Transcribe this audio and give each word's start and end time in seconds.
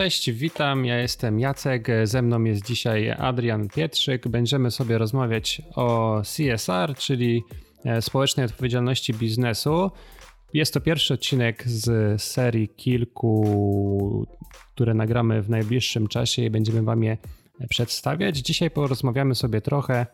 Cześć, 0.00 0.30
witam. 0.30 0.84
Ja 0.84 0.98
jestem 0.98 1.40
Jacek. 1.40 1.88
Ze 2.04 2.22
mną 2.22 2.44
jest 2.44 2.64
dzisiaj 2.64 3.10
Adrian 3.10 3.68
Pietrzyk. 3.68 4.28
Będziemy 4.28 4.70
sobie 4.70 4.98
rozmawiać 4.98 5.62
o 5.74 6.20
CSR, 6.22 6.94
czyli 6.94 7.42
e, 7.84 8.02
społecznej 8.02 8.46
odpowiedzialności 8.46 9.14
biznesu. 9.14 9.90
Jest 10.54 10.74
to 10.74 10.80
pierwszy 10.80 11.14
odcinek 11.14 11.64
z 11.66 12.22
serii 12.22 12.68
kilku, 12.68 14.26
które 14.74 14.94
nagramy 14.94 15.42
w 15.42 15.50
najbliższym 15.50 16.08
czasie 16.08 16.42
i 16.42 16.50
będziemy 16.50 16.82
Wam 16.82 17.02
je 17.02 17.16
przedstawiać. 17.68 18.36
Dzisiaj 18.36 18.70
porozmawiamy 18.70 19.34
sobie 19.34 19.60
trochę 19.60 20.06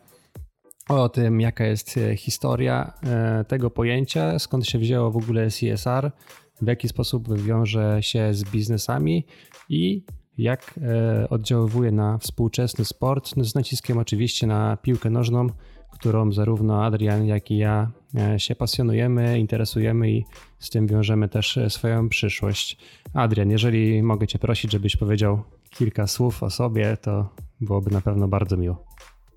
o 0.89 1.09
tym, 1.09 1.41
jaka 1.41 1.65
jest 1.65 1.99
historia 2.17 2.93
e, 3.03 3.45
tego 3.47 3.69
pojęcia, 3.69 4.39
skąd 4.39 4.67
się 4.67 4.79
wzięło 4.79 5.11
w 5.11 5.17
ogóle 5.17 5.47
CSR, 5.47 6.11
w 6.61 6.67
jaki 6.67 6.87
sposób 6.87 7.41
wiąże 7.41 7.97
się 8.01 8.33
z 8.33 8.43
biznesami 8.43 9.25
i 9.69 10.03
jak 10.37 10.79
e, 10.81 11.29
oddziaływuje 11.29 11.91
na 11.91 12.17
współczesny 12.17 12.85
sport, 12.85 13.35
no 13.37 13.43
z 13.43 13.55
naciskiem 13.55 13.97
oczywiście 13.97 14.47
na 14.47 14.77
piłkę 14.77 15.09
nożną, 15.09 15.47
którą 15.91 16.31
zarówno 16.31 16.85
Adrian, 16.85 17.25
jak 17.25 17.51
i 17.51 17.57
ja 17.57 17.91
e, 18.15 18.39
się 18.39 18.55
pasjonujemy, 18.55 19.39
interesujemy 19.39 20.11
i 20.11 20.25
z 20.59 20.69
tym 20.69 20.87
wiążemy 20.87 21.29
też 21.29 21.57
e, 21.57 21.69
swoją 21.69 22.09
przyszłość. 22.09 22.77
Adrian, 23.13 23.49
jeżeli 23.49 24.03
mogę 24.03 24.27
Cię 24.27 24.39
prosić, 24.39 24.71
żebyś 24.71 24.95
powiedział 24.95 25.41
kilka 25.69 26.07
słów 26.07 26.43
o 26.43 26.49
sobie, 26.49 26.97
to 27.01 27.29
byłoby 27.61 27.91
na 27.91 28.01
pewno 28.01 28.27
bardzo 28.27 28.57
miło. 28.57 28.85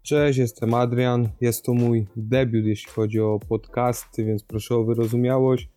Cześć, 0.02 0.38
jestem 0.38 0.74
Adrian. 0.74 1.28
Jest 1.40 1.64
to 1.64 1.74
mój 1.74 2.06
debiut, 2.16 2.64
jeśli 2.64 2.92
chodzi 2.92 3.20
o 3.20 3.38
podcasty, 3.48 4.24
więc 4.24 4.42
proszę 4.42 4.74
o 4.74 4.84
wyrozumiałość. 4.84 5.68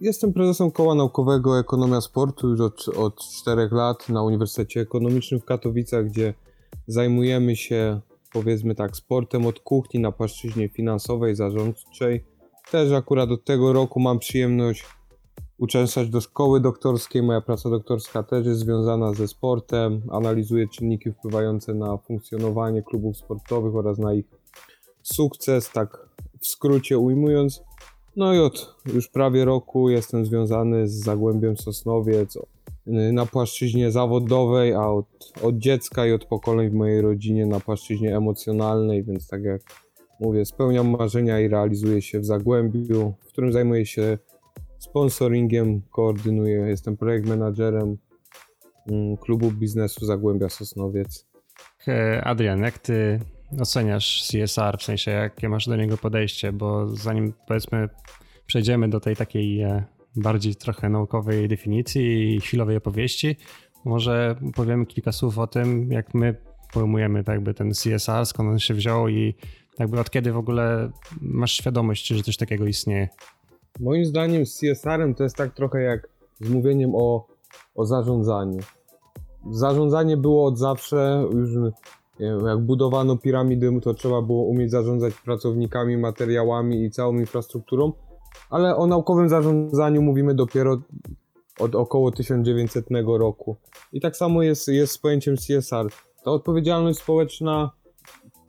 Jestem 0.00 0.32
prezesem 0.32 0.70
koła 0.70 0.94
naukowego 0.94 1.58
Ekonomia 1.58 2.00
Sportu 2.00 2.48
już 2.48 2.60
od, 2.60 2.88
od 2.88 3.20
4 3.20 3.68
lat 3.72 4.08
na 4.08 4.22
Uniwersytecie 4.22 4.80
Ekonomicznym 4.80 5.40
w 5.40 5.44
Katowicach, 5.44 6.06
gdzie 6.06 6.34
zajmujemy 6.86 7.56
się 7.56 8.00
powiedzmy 8.32 8.74
tak 8.74 8.96
sportem 8.96 9.46
od 9.46 9.60
kuchni 9.60 10.00
na 10.00 10.12
płaszczyźnie 10.12 10.68
finansowej, 10.68 11.36
zarządczej. 11.36 12.24
Też 12.70 12.92
akurat 12.92 13.30
od 13.30 13.44
tego 13.44 13.72
roku 13.72 14.00
mam 14.00 14.18
przyjemność 14.18 14.86
uczęszczać 15.58 16.08
do 16.08 16.20
szkoły 16.20 16.60
doktorskiej. 16.60 17.22
Moja 17.22 17.40
praca 17.40 17.70
doktorska 17.70 18.22
też 18.22 18.46
jest 18.46 18.60
związana 18.60 19.14
ze 19.14 19.28
sportem. 19.28 20.02
Analizuję 20.10 20.68
czynniki 20.68 21.12
wpływające 21.12 21.74
na 21.74 21.96
funkcjonowanie 21.96 22.82
klubów 22.82 23.16
sportowych 23.16 23.74
oraz 23.74 23.98
na 23.98 24.14
ich 24.14 24.26
sukces, 25.02 25.70
tak 25.70 26.08
w 26.40 26.46
skrócie 26.46 26.98
ujmując. 26.98 27.62
No 28.18 28.34
i 28.34 28.38
od 28.38 28.74
już 28.94 29.08
prawie 29.08 29.44
roku 29.44 29.90
jestem 29.90 30.26
związany 30.26 30.88
z 30.88 30.92
Zagłębiem 30.92 31.56
Sosnowiec 31.56 32.36
y, 32.36 32.40
na 33.12 33.26
płaszczyźnie 33.26 33.90
zawodowej, 33.90 34.74
a 34.74 34.86
od, 34.86 35.32
od 35.42 35.58
dziecka 35.58 36.06
i 36.06 36.12
od 36.12 36.24
pokoleń 36.24 36.70
w 36.70 36.74
mojej 36.74 37.00
rodzinie 37.00 37.46
na 37.46 37.60
płaszczyźnie 37.60 38.16
emocjonalnej, 38.16 39.04
więc 39.04 39.28
tak 39.28 39.42
jak 39.42 39.62
mówię, 40.20 40.44
spełniam 40.44 40.90
marzenia 40.90 41.40
i 41.40 41.48
realizuję 41.48 42.02
się 42.02 42.20
w 42.20 42.24
Zagłębiu, 42.24 43.14
w 43.20 43.28
którym 43.28 43.52
zajmuję 43.52 43.86
się 43.86 44.18
sponsoringiem, 44.78 45.82
koordynuję, 45.90 46.56
jestem 46.56 46.96
projekt 46.96 47.28
menadżerem 47.28 47.98
mm, 48.90 49.16
klubu 49.16 49.50
biznesu 49.50 50.06
Zagłębia 50.06 50.48
Sosnowiec. 50.48 51.26
Adrian, 52.22 52.60
jak 52.60 52.78
ty 52.78 53.20
oceniasz 53.60 54.28
CSR, 54.28 54.78
w 54.78 54.82
sensie 54.82 55.10
jakie 55.10 55.48
masz 55.48 55.66
do 55.66 55.76
niego 55.76 55.98
podejście, 55.98 56.52
bo 56.52 56.88
zanim 56.88 57.32
powiedzmy 57.46 57.88
przejdziemy 58.46 58.88
do 58.88 59.00
tej 59.00 59.16
takiej 59.16 59.60
e, 59.60 59.84
bardziej 60.16 60.56
trochę 60.56 60.88
naukowej 60.88 61.48
definicji 61.48 62.34
i 62.34 62.40
chwilowej 62.40 62.76
opowieści, 62.76 63.36
może 63.84 64.36
powiemy 64.54 64.86
kilka 64.86 65.12
słów 65.12 65.38
o 65.38 65.46
tym, 65.46 65.92
jak 65.92 66.14
my 66.14 66.34
pojmujemy 66.72 67.24
tak 67.24 67.34
jakby 67.34 67.54
ten 67.54 67.70
CSR, 67.70 68.26
skąd 68.26 68.50
on 68.50 68.58
się 68.58 68.74
wziął 68.74 69.08
i 69.08 69.34
jakby 69.78 70.00
od 70.00 70.10
kiedy 70.10 70.32
w 70.32 70.36
ogóle 70.36 70.90
masz 71.20 71.52
świadomość, 71.52 72.06
że 72.06 72.22
coś 72.22 72.36
takiego 72.36 72.66
istnieje. 72.66 73.08
Moim 73.80 74.04
zdaniem 74.04 74.46
z 74.46 74.60
CSR-em 74.60 75.14
to 75.14 75.22
jest 75.22 75.36
tak 75.36 75.54
trochę 75.54 75.80
jak 75.82 76.08
z 76.40 76.50
mówieniem 76.50 76.94
o, 76.94 77.26
o 77.74 77.86
zarządzaniu. 77.86 78.58
Zarządzanie 79.50 80.16
było 80.16 80.46
od 80.46 80.58
zawsze, 80.58 81.24
już 81.32 81.50
jak 82.46 82.58
budowano 82.58 83.16
piramidy, 83.16 83.80
to 83.82 83.94
trzeba 83.94 84.22
było 84.22 84.44
umieć 84.44 84.70
zarządzać 84.70 85.14
pracownikami, 85.14 85.96
materiałami 85.96 86.84
i 86.84 86.90
całą 86.90 87.18
infrastrukturą, 87.18 87.92
ale 88.50 88.76
o 88.76 88.86
naukowym 88.86 89.28
zarządzaniu 89.28 90.02
mówimy 90.02 90.34
dopiero 90.34 90.80
od 91.58 91.74
około 91.74 92.12
1900 92.12 92.86
roku. 93.18 93.56
I 93.92 94.00
tak 94.00 94.16
samo 94.16 94.42
jest, 94.42 94.68
jest 94.68 94.92
z 94.92 94.98
pojęciem 94.98 95.36
CSR. 95.36 95.86
Ta 96.24 96.30
odpowiedzialność 96.30 96.98
społeczna 96.98 97.70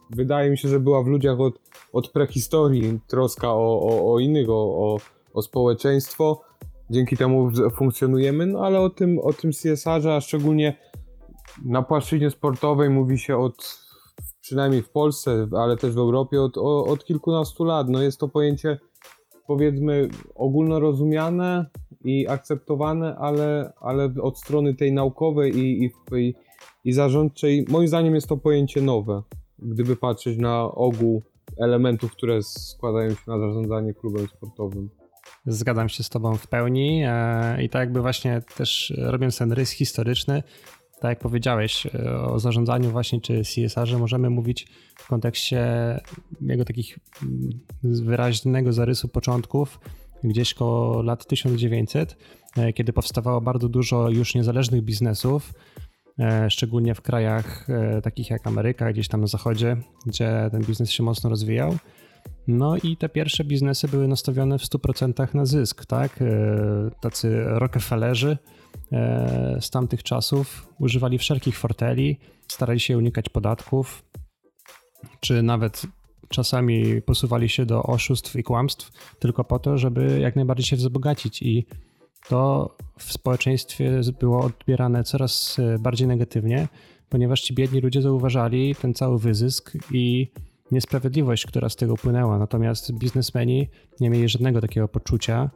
wydaje 0.10 0.50
mi 0.52 0.58
się, 0.58 0.70
że 0.70 0.80
była 0.80 1.04
w 1.04 1.08
ludziach 1.08 1.40
od, 1.40 1.60
od 1.94 2.10
prehistorii, 2.10 3.00
troska 3.08 3.54
o, 3.54 3.82
o, 3.82 4.14
o 4.14 4.20
innych, 4.20 4.50
o, 4.50 4.54
o, 4.54 4.98
o 5.34 5.42
społeczeństwo. 5.42 6.42
Dzięki 6.90 7.18
temu 7.18 7.50
funkcjonujemy, 7.76 8.46
no 8.46 8.60
ale 8.60 8.80
o 8.82 8.90
tym, 8.90 9.20
o 9.20 9.34
tym 9.34 9.52
CSR-ze, 9.52 10.16
a 10.16 10.22
szczególnie 10.22 10.78
na 11.66 11.82
płaszczyźnie 11.82 12.32
sportowej 12.32 12.90
mówi 12.90 13.18
się 13.18 13.38
od, 13.38 13.80
przynajmniej 14.42 14.82
w 14.82 14.90
Polsce, 14.90 15.48
ale 15.58 15.78
też 15.78 15.94
w 15.94 15.98
Europie 15.98 16.42
od, 16.42 16.58
od 16.88 17.06
kilkunastu 17.06 17.64
lat. 17.64 17.90
No 17.90 18.02
jest 18.02 18.20
to 18.20 18.28
pojęcie 18.28 18.80
powiedzmy 19.48 20.10
ogólnorozumiane 20.36 21.66
i 22.04 22.28
akceptowane, 22.28 23.16
ale, 23.16 23.74
ale 23.82 24.14
od 24.22 24.40
strony 24.40 24.76
tej 24.76 24.94
naukowej 24.94 25.58
i, 25.58 25.86
i, 25.86 25.92
i, 26.18 26.36
i 26.84 26.94
zarządczej, 26.94 27.66
moim 27.70 27.88
zdaniem 27.88 28.16
jest 28.16 28.28
to 28.28 28.38
pojęcie 28.38 28.82
nowe, 28.82 29.22
gdyby 29.60 29.96
patrzeć 29.96 30.38
na 30.38 30.64
ogół 30.64 31.24
elementów, 31.58 32.12
które 32.12 32.44
składają 32.44 33.10
się 33.10 33.24
na 33.28 33.40
zarządzanie 33.40 33.94
klubem 33.94 34.28
sportowym. 34.28 34.90
Zgadzam 35.46 35.90
się 35.90 36.04
z 36.04 36.10
Tobą 36.10 36.36
w 36.36 36.48
pełni 36.48 37.04
e, 37.06 37.64
i 37.64 37.70
tak 37.70 37.80
jakby 37.80 38.02
właśnie 38.02 38.42
też 38.58 38.94
robiąc 38.98 39.38
ten 39.38 39.52
rys 39.52 39.72
historyczny, 39.72 40.44
tak 41.00 41.10
jak 41.10 41.20
powiedziałeś 41.20 41.86
e, 41.86 42.22
o 42.22 42.40
zarządzaniu 42.40 42.92
właśnie 42.92 43.22
czy 43.22 43.42
CSR-ze, 43.42 43.98
możemy 43.98 44.30
mówić 44.30 44.68
w 44.96 45.08
kontekście 45.08 45.66
jego 46.42 46.66
takich 46.66 47.00
mm, 47.24 47.50
wyraźnego 47.84 48.74
zarysu 48.74 49.08
początków, 49.08 49.80
gdzieś 50.24 50.54
koło 50.54 51.02
lat 51.02 51.28
1900, 51.28 52.18
e, 52.58 52.74
kiedy 52.74 52.94
powstawało 52.94 53.42
bardzo 53.42 53.70
dużo 53.70 54.10
już 54.10 54.36
niezależnych 54.36 54.82
biznesów, 54.82 55.54
e, 56.20 56.50
szczególnie 56.50 56.96
w 56.96 57.02
krajach 57.02 57.68
takich 58.04 58.30
jak 58.30 58.48
Ameryka, 58.48 58.94
gdzieś 58.94 59.08
tam 59.08 59.22
na 59.22 59.28
zachodzie, 59.28 59.78
gdzie 60.06 60.50
ten 60.52 60.64
biznes 60.64 60.92
się 60.92 61.04
mocno 61.04 61.30
rozwijał. 61.30 61.78
No 62.48 62.78
i 62.78 62.98
te 62.98 63.10
pierwsze 63.10 63.44
biznesy 63.44 63.88
były 63.88 64.08
nastawione 64.08 64.60
w 64.60 64.64
100% 64.64 65.36
na 65.36 65.46
zysk, 65.46 65.86
tak? 65.86 66.24
Tacy 67.02 67.44
Rockefellerzy, 67.46 68.38
z 69.60 69.70
tamtych 69.70 70.04
czasów 70.04 70.74
używali 70.80 71.18
wszelkich 71.18 71.58
forteli, 71.58 72.20
starali 72.48 72.80
się 72.80 72.98
unikać 72.98 73.30
podatków, 73.30 74.04
czy 75.20 75.44
nawet 75.44 75.82
czasami 76.30 77.02
posuwali 77.02 77.50
się 77.50 77.66
do 77.66 77.84
oszustw 77.84 78.36
i 78.36 78.44
kłamstw 78.44 78.92
tylko 79.20 79.44
po 79.44 79.60
to, 79.60 79.78
żeby 79.78 80.20
jak 80.20 80.36
najbardziej 80.36 80.66
się 80.66 80.76
wzbogacić 80.76 81.42
i 81.42 81.66
to 82.28 82.76
w 82.98 83.14
społeczeństwie 83.14 84.02
było 84.20 84.40
odbierane 84.44 85.04
coraz 85.04 85.60
e, 85.60 85.80
bardziej 85.80 86.08
negatywnie, 86.08 86.68
ponieważ 87.10 87.42
ci 87.42 87.54
biedni 87.54 87.82
ludzie 87.82 88.02
zauważali 88.02 88.76
ten 88.76 88.94
cały 88.94 89.20
wyzysk 89.20 89.72
i 89.92 90.32
niesprawiedliwość, 90.72 91.46
która 91.46 91.70
z 91.70 91.76
tego 91.76 91.96
płynęła. 91.96 92.38
Natomiast 92.40 92.94
biznesmeni 92.94 93.70
nie 94.00 94.10
mieli 94.10 94.30
żadnego 94.30 94.62
takiego 94.62 94.88
poczucia, 94.88 95.50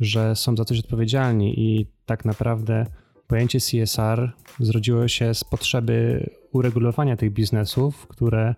że 0.00 0.36
są 0.36 0.56
za 0.56 0.64
coś 0.64 0.78
odpowiedzialni 0.78 1.60
i 1.60 1.86
tak 2.06 2.24
naprawdę 2.24 2.86
pojęcie 3.26 3.58
CSR 3.60 4.32
zrodziło 4.60 5.08
się 5.08 5.34
z 5.34 5.44
potrzeby 5.44 6.30
uregulowania 6.52 7.16
tych 7.16 7.32
biznesów, 7.32 8.06
które 8.06 8.54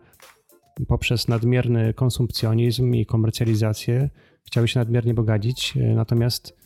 poprzez 0.88 1.28
nadmierny 1.28 1.94
konsumpcjonizm 1.94 2.94
i 2.94 3.06
komercjalizację 3.06 4.10
chciały 4.44 4.68
się 4.68 4.80
nadmiernie 4.80 5.14
bogacić, 5.14 5.74
natomiast 5.94 6.56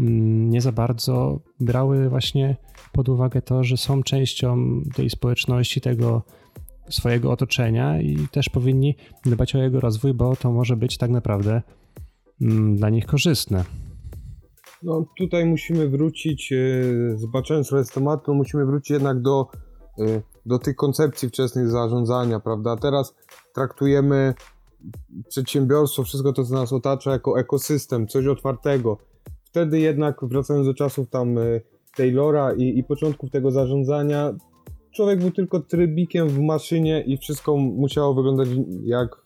mm, 0.00 0.50
nie 0.50 0.60
za 0.60 0.72
bardzo 0.72 1.40
brały 1.60 2.08
właśnie 2.08 2.56
pod 2.92 3.08
uwagę 3.08 3.42
to, 3.42 3.64
że 3.64 3.76
są 3.76 4.02
częścią 4.02 4.82
tej 4.94 5.10
społeczności, 5.10 5.80
tego 5.80 6.22
swojego 6.90 7.32
otoczenia 7.32 8.00
i 8.00 8.28
też 8.30 8.48
powinni 8.48 8.94
dbać 9.26 9.54
o 9.54 9.58
jego 9.58 9.80
rozwój, 9.80 10.14
bo 10.14 10.36
to 10.36 10.52
może 10.52 10.76
być 10.76 10.98
tak 10.98 11.10
naprawdę 11.10 11.62
mm, 12.40 12.76
dla 12.76 12.90
nich 12.90 13.06
korzystne. 13.06 13.64
No 14.82 15.04
tutaj 15.18 15.46
musimy 15.46 15.88
wrócić, 15.88 16.52
e, 16.52 16.56
zobacząc 17.16 17.68
trochę 17.68 17.84
z 17.84 17.90
tematu, 17.90 18.34
musimy 18.34 18.66
wrócić 18.66 18.90
jednak 18.90 19.22
do, 19.22 19.46
e, 19.98 20.22
do 20.46 20.58
tych 20.58 20.76
koncepcji 20.76 21.28
wczesnych 21.28 21.68
zarządzania, 21.68 22.40
prawda? 22.40 22.76
Teraz 22.76 23.14
traktujemy 23.54 24.34
przedsiębiorstwo, 25.28 26.02
wszystko 26.02 26.32
to, 26.32 26.44
co 26.44 26.54
nas 26.54 26.72
otacza, 26.72 27.10
jako 27.10 27.40
ekosystem, 27.40 28.06
coś 28.06 28.26
otwartego. 28.26 28.98
Wtedy 29.44 29.80
jednak, 29.80 30.20
wracając 30.22 30.66
do 30.66 30.74
czasów 30.74 31.08
tam 31.10 31.36
Taylora 31.96 32.52
i, 32.52 32.78
i 32.78 32.84
początków 32.84 33.30
tego 33.30 33.50
zarządzania, 33.50 34.34
człowiek 34.90 35.20
był 35.20 35.30
tylko 35.30 35.60
trybikiem 35.60 36.28
w 36.28 36.40
maszynie 36.40 37.04
i 37.06 37.16
wszystko 37.16 37.56
musiało 37.56 38.14
wyglądać 38.14 38.48
jak 38.84 39.24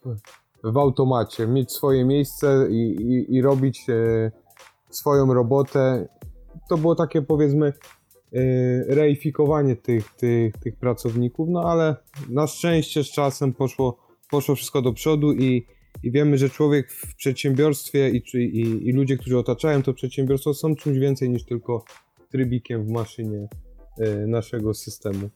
w 0.64 0.76
automacie. 0.78 1.46
Mieć 1.46 1.72
swoje 1.72 2.04
miejsce 2.04 2.66
i, 2.70 2.76
i, 2.76 3.34
i 3.34 3.42
robić 3.42 3.86
e, 3.88 4.32
swoją 4.92 5.34
robotę. 5.34 6.08
To 6.68 6.78
było 6.78 6.94
takie 6.94 7.22
powiedzmy 7.22 7.66
e, 7.66 7.74
reifikowanie 8.94 9.76
tych, 9.76 10.14
tych, 10.14 10.56
tych 10.56 10.76
pracowników, 10.76 11.48
no 11.50 11.62
ale 11.64 11.96
na 12.28 12.46
szczęście 12.46 13.04
z 13.04 13.10
czasem 13.10 13.52
poszło, 13.52 13.98
poszło 14.30 14.54
wszystko 14.54 14.82
do 14.82 14.92
przodu 14.92 15.32
i, 15.32 15.66
i 16.02 16.10
wiemy, 16.10 16.38
że 16.38 16.50
człowiek 16.50 16.92
w 16.92 17.16
przedsiębiorstwie 17.16 18.10
i, 18.10 18.22
i, 18.36 18.88
i 18.88 18.92
ludzie, 18.92 19.16
którzy 19.16 19.38
otaczają 19.38 19.82
to 19.82 19.94
przedsiębiorstwo 19.94 20.54
są 20.54 20.74
czymś 20.74 20.98
więcej 20.98 21.30
niż 21.30 21.44
tylko 21.44 21.84
trybikiem 22.30 22.84
w 22.86 22.90
maszynie 22.90 23.48
e, 23.98 24.26
naszego 24.26 24.74
systemu. 24.74 25.30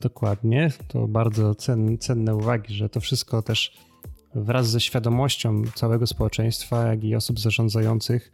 Dokładnie, 0.00 0.70
to 0.88 1.08
bardzo 1.08 1.54
cen, 1.54 1.98
cenne 1.98 2.36
uwagi, 2.36 2.74
że 2.74 2.88
to 2.88 3.00
wszystko 3.00 3.42
też 3.42 3.86
wraz 4.34 4.70
ze 4.70 4.80
świadomością 4.80 5.62
całego 5.74 6.06
społeczeństwa, 6.06 6.86
jak 6.86 7.04
i 7.04 7.14
osób 7.14 7.40
zarządzających 7.40 8.32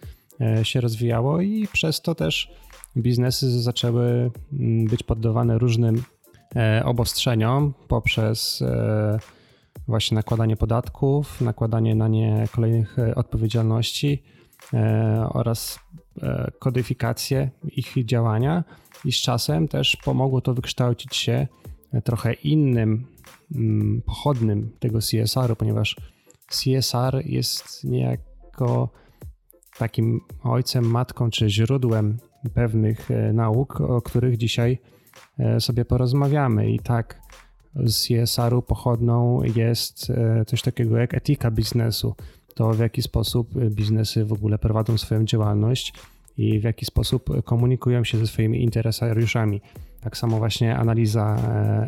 się 0.62 0.80
rozwijało 0.80 1.40
i 1.40 1.68
przez 1.72 2.00
to 2.00 2.14
też 2.14 2.50
biznesy 2.96 3.62
zaczęły 3.62 4.30
mm, 4.52 4.84
być 4.86 5.02
poddawane 5.02 5.58
różnym 5.58 6.02
e, 6.56 6.82
obostrzeniom 6.84 7.74
poprzez 7.88 8.62
e, 8.62 9.18
właśnie 9.88 10.14
nakładanie 10.14 10.56
podatków, 10.56 11.40
nakładanie 11.40 11.94
na 11.94 12.08
nie 12.08 12.48
kolejnych 12.52 12.96
odpowiedzialności 13.16 14.22
oraz 15.28 15.78
kodyfikację 16.58 17.50
ich 17.64 18.04
działania 18.04 18.64
i 19.04 19.12
z 19.12 19.16
czasem 19.16 19.68
też 19.68 19.96
pomogło 20.04 20.40
to 20.40 20.54
wykształcić 20.54 21.16
się 21.16 21.46
trochę 22.04 22.32
innym 22.32 23.06
mm, 23.54 24.02
pochodnym 24.02 24.70
tego 24.78 24.98
CSR-u, 24.98 25.56
ponieważ 25.56 25.96
CSR 26.46 27.22
jest 27.24 27.84
niejako 27.84 28.88
takim 29.78 30.20
ojcem, 30.42 30.84
matką 30.84 31.30
czy 31.30 31.50
źródłem 31.50 32.18
pewnych 32.54 33.10
e, 33.10 33.32
nauk, 33.32 33.80
o 33.80 34.02
których 34.02 34.36
dzisiaj 34.36 34.78
e, 35.38 35.60
sobie 35.60 35.84
porozmawiamy. 35.84 36.70
I 36.70 36.78
tak 36.78 37.20
z 37.74 38.06
CSR-u 38.06 38.62
pochodną 38.62 39.42
jest 39.56 40.10
e, 40.10 40.44
coś 40.44 40.62
takiego 40.62 40.96
jak 40.96 41.14
etyka 41.14 41.50
biznesu. 41.50 42.14
To 42.54 42.70
w 42.70 42.78
jaki 42.78 43.02
sposób 43.02 43.64
biznesy 43.70 44.24
w 44.24 44.32
ogóle 44.32 44.58
prowadzą 44.58 44.98
swoją 44.98 45.24
działalność 45.24 45.94
i 46.36 46.60
w 46.60 46.62
jaki 46.62 46.84
sposób 46.84 47.44
komunikują 47.44 48.04
się 48.04 48.18
ze 48.18 48.26
swoimi 48.26 48.62
interesariuszami. 48.62 49.60
Tak 50.00 50.16
samo 50.16 50.38
właśnie 50.38 50.76
analiza 50.76 51.36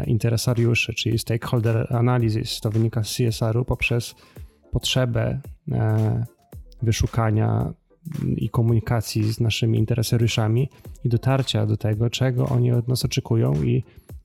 interesariuszy, 0.06 0.94
czyli 0.94 1.18
stakeholder 1.18 1.96
analysis, 1.96 2.60
to 2.60 2.70
wynika 2.70 3.04
z 3.04 3.16
CSR-u 3.16 3.64
poprzez 3.64 4.14
potrzebę 4.70 5.40
wyszukania 6.84 7.72
i 8.36 8.50
komunikacji 8.50 9.32
z 9.32 9.40
naszymi 9.40 9.78
interesariuszami 9.78 10.68
i 11.04 11.08
dotarcia 11.08 11.66
do 11.66 11.76
tego, 11.76 12.10
czego 12.10 12.46
oni 12.46 12.72
od 12.72 12.88
nas 12.88 13.04
oczekują 13.04 13.62
i 13.62 13.84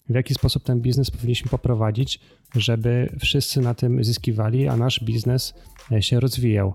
w 0.09 0.15
jaki 0.15 0.33
sposób 0.33 0.63
ten 0.63 0.81
biznes 0.81 1.11
powinniśmy 1.11 1.51
poprowadzić, 1.51 2.19
żeby 2.55 3.15
wszyscy 3.19 3.61
na 3.61 3.73
tym 3.73 4.03
zyskiwali, 4.03 4.67
a 4.67 4.77
nasz 4.77 5.03
biznes 5.03 5.53
e, 5.91 6.01
się 6.01 6.19
rozwijał. 6.19 6.73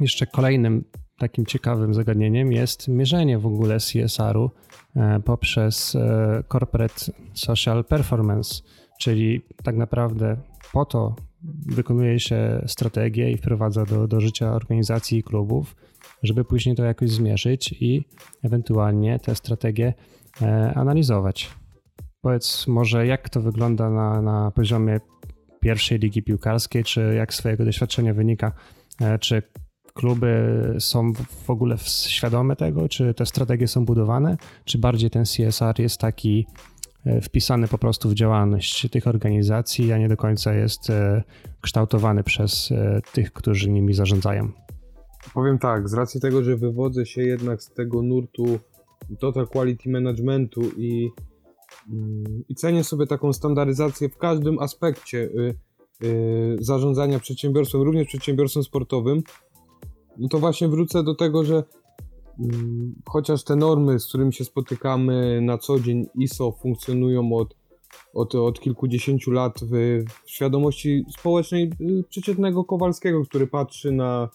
Jeszcze 0.00 0.26
kolejnym 0.26 0.84
takim 1.18 1.46
ciekawym 1.46 1.94
zagadnieniem 1.94 2.52
jest 2.52 2.88
mierzenie 2.88 3.38
w 3.38 3.46
ogóle 3.46 3.76
CSR-u 3.78 4.50
e, 4.96 5.20
poprzez 5.20 5.94
e, 5.94 6.44
Corporate 6.52 7.12
Social 7.34 7.84
Performance, 7.84 8.62
czyli 9.00 9.42
tak 9.62 9.76
naprawdę 9.76 10.36
po 10.72 10.84
to 10.84 11.16
wykonuje 11.66 12.20
się 12.20 12.62
strategię 12.66 13.30
i 13.30 13.36
wprowadza 13.36 13.84
do, 13.84 14.08
do 14.08 14.20
życia 14.20 14.52
organizacji 14.52 15.18
i 15.18 15.22
klubów, 15.22 15.76
żeby 16.22 16.44
później 16.44 16.76
to 16.76 16.84
jakoś 16.84 17.10
zmierzyć 17.10 17.74
i 17.80 18.04
ewentualnie 18.42 19.18
tę 19.18 19.34
strategię 19.34 19.94
e, 20.42 20.74
analizować. 20.74 21.50
Powiedz 22.20 22.66
może, 22.66 23.06
jak 23.06 23.28
to 23.28 23.40
wygląda 23.40 23.90
na, 23.90 24.22
na 24.22 24.50
poziomie 24.50 25.00
pierwszej 25.60 25.98
ligi 25.98 26.22
piłkarskiej, 26.22 26.84
czy 26.84 27.14
jak 27.16 27.34
swojego 27.34 27.64
doświadczenia 27.64 28.14
wynika, 28.14 28.52
czy 29.20 29.42
kluby 29.94 30.58
są 30.78 31.12
w 31.44 31.50
ogóle 31.50 31.78
świadome 31.78 32.56
tego, 32.56 32.88
czy 32.88 33.14
te 33.14 33.26
strategie 33.26 33.68
są 33.68 33.84
budowane, 33.84 34.36
czy 34.64 34.78
bardziej 34.78 35.10
ten 35.10 35.24
CSR 35.24 35.74
jest 35.78 36.00
taki 36.00 36.46
e, 36.46 36.73
wpisany 37.22 37.68
po 37.68 37.78
prostu 37.78 38.08
w 38.08 38.14
działalność 38.14 38.90
tych 38.90 39.06
organizacji, 39.06 39.92
a 39.92 39.98
nie 39.98 40.08
do 40.08 40.16
końca 40.16 40.54
jest 40.54 40.90
e, 40.90 41.22
kształtowany 41.60 42.24
przez 42.24 42.72
e, 42.72 43.00
tych, 43.12 43.32
którzy 43.32 43.70
nimi 43.70 43.94
zarządzają. 43.94 44.50
Powiem 45.34 45.58
tak, 45.58 45.88
z 45.88 45.94
racji 45.94 46.20
tego, 46.20 46.42
że 46.42 46.56
wywodzę 46.56 47.06
się 47.06 47.22
jednak 47.22 47.62
z 47.62 47.70
tego 47.70 48.02
nurtu 48.02 48.58
total 49.18 49.46
quality 49.46 49.90
managementu 49.90 50.62
i, 50.76 51.10
mm, 51.92 52.44
i 52.48 52.54
cenię 52.54 52.84
sobie 52.84 53.06
taką 53.06 53.32
standaryzację 53.32 54.08
w 54.08 54.16
każdym 54.16 54.58
aspekcie 54.58 55.18
y, 55.18 55.54
y, 56.04 56.56
zarządzania 56.60 57.18
przedsiębiorstwem, 57.18 57.82
również 57.82 58.08
przedsiębiorstwem 58.08 58.62
sportowym, 58.62 59.22
no 60.16 60.28
to 60.28 60.38
właśnie 60.38 60.68
wrócę 60.68 61.02
do 61.02 61.14
tego, 61.14 61.44
że 61.44 61.62
chociaż 63.08 63.44
te 63.44 63.56
normy, 63.56 64.00
z 64.00 64.06
którymi 64.06 64.32
się 64.32 64.44
spotykamy 64.44 65.40
na 65.40 65.58
co 65.58 65.80
dzień, 65.80 66.06
ISO, 66.14 66.52
funkcjonują 66.52 67.32
od, 67.32 67.56
od, 68.14 68.34
od 68.34 68.60
kilkudziesięciu 68.60 69.30
lat 69.30 69.60
w, 69.62 70.04
w 70.24 70.30
świadomości 70.30 71.04
społecznej 71.18 71.70
y, 71.80 72.04
przeciętnego 72.08 72.64
Kowalskiego, 72.64 73.24
który 73.24 73.46
patrzy 73.46 73.92
na, 73.92 74.28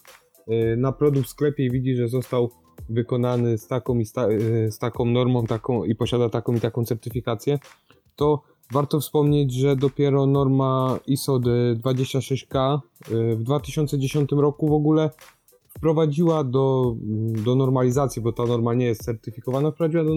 y, 0.48 0.76
na 0.76 0.92
produkt 0.92 1.26
w 1.26 1.30
sklepie 1.30 1.64
i 1.64 1.70
widzi, 1.70 1.96
że 1.96 2.08
został 2.08 2.50
wykonany 2.88 3.58
z 3.58 3.66
taką, 3.66 3.98
i 3.98 4.04
sta, 4.04 4.28
y, 4.28 4.72
z 4.72 4.78
taką 4.78 5.04
normą 5.04 5.46
taką 5.46 5.84
i 5.84 5.94
posiada 5.94 6.28
taką 6.28 6.54
i 6.54 6.60
taką 6.60 6.84
certyfikację, 6.84 7.58
to 8.16 8.42
warto 8.72 9.00
wspomnieć, 9.00 9.54
że 9.54 9.76
dopiero 9.76 10.26
norma 10.26 10.98
ISO 11.06 11.34
26K 11.34 12.78
w 13.36 13.42
2010 13.42 14.32
roku 14.32 14.68
w 14.68 14.72
ogóle 14.72 15.10
wprowadziła 15.80 16.44
do, 16.44 16.94
do 17.44 17.54
normalizacji, 17.54 18.22
bo 18.22 18.32
ta 18.32 18.44
norma 18.44 18.74
nie 18.74 18.86
jest 18.86 19.04
certyfikowana, 19.04 19.70
wprowadziła 19.70 20.04
do, 20.04 20.14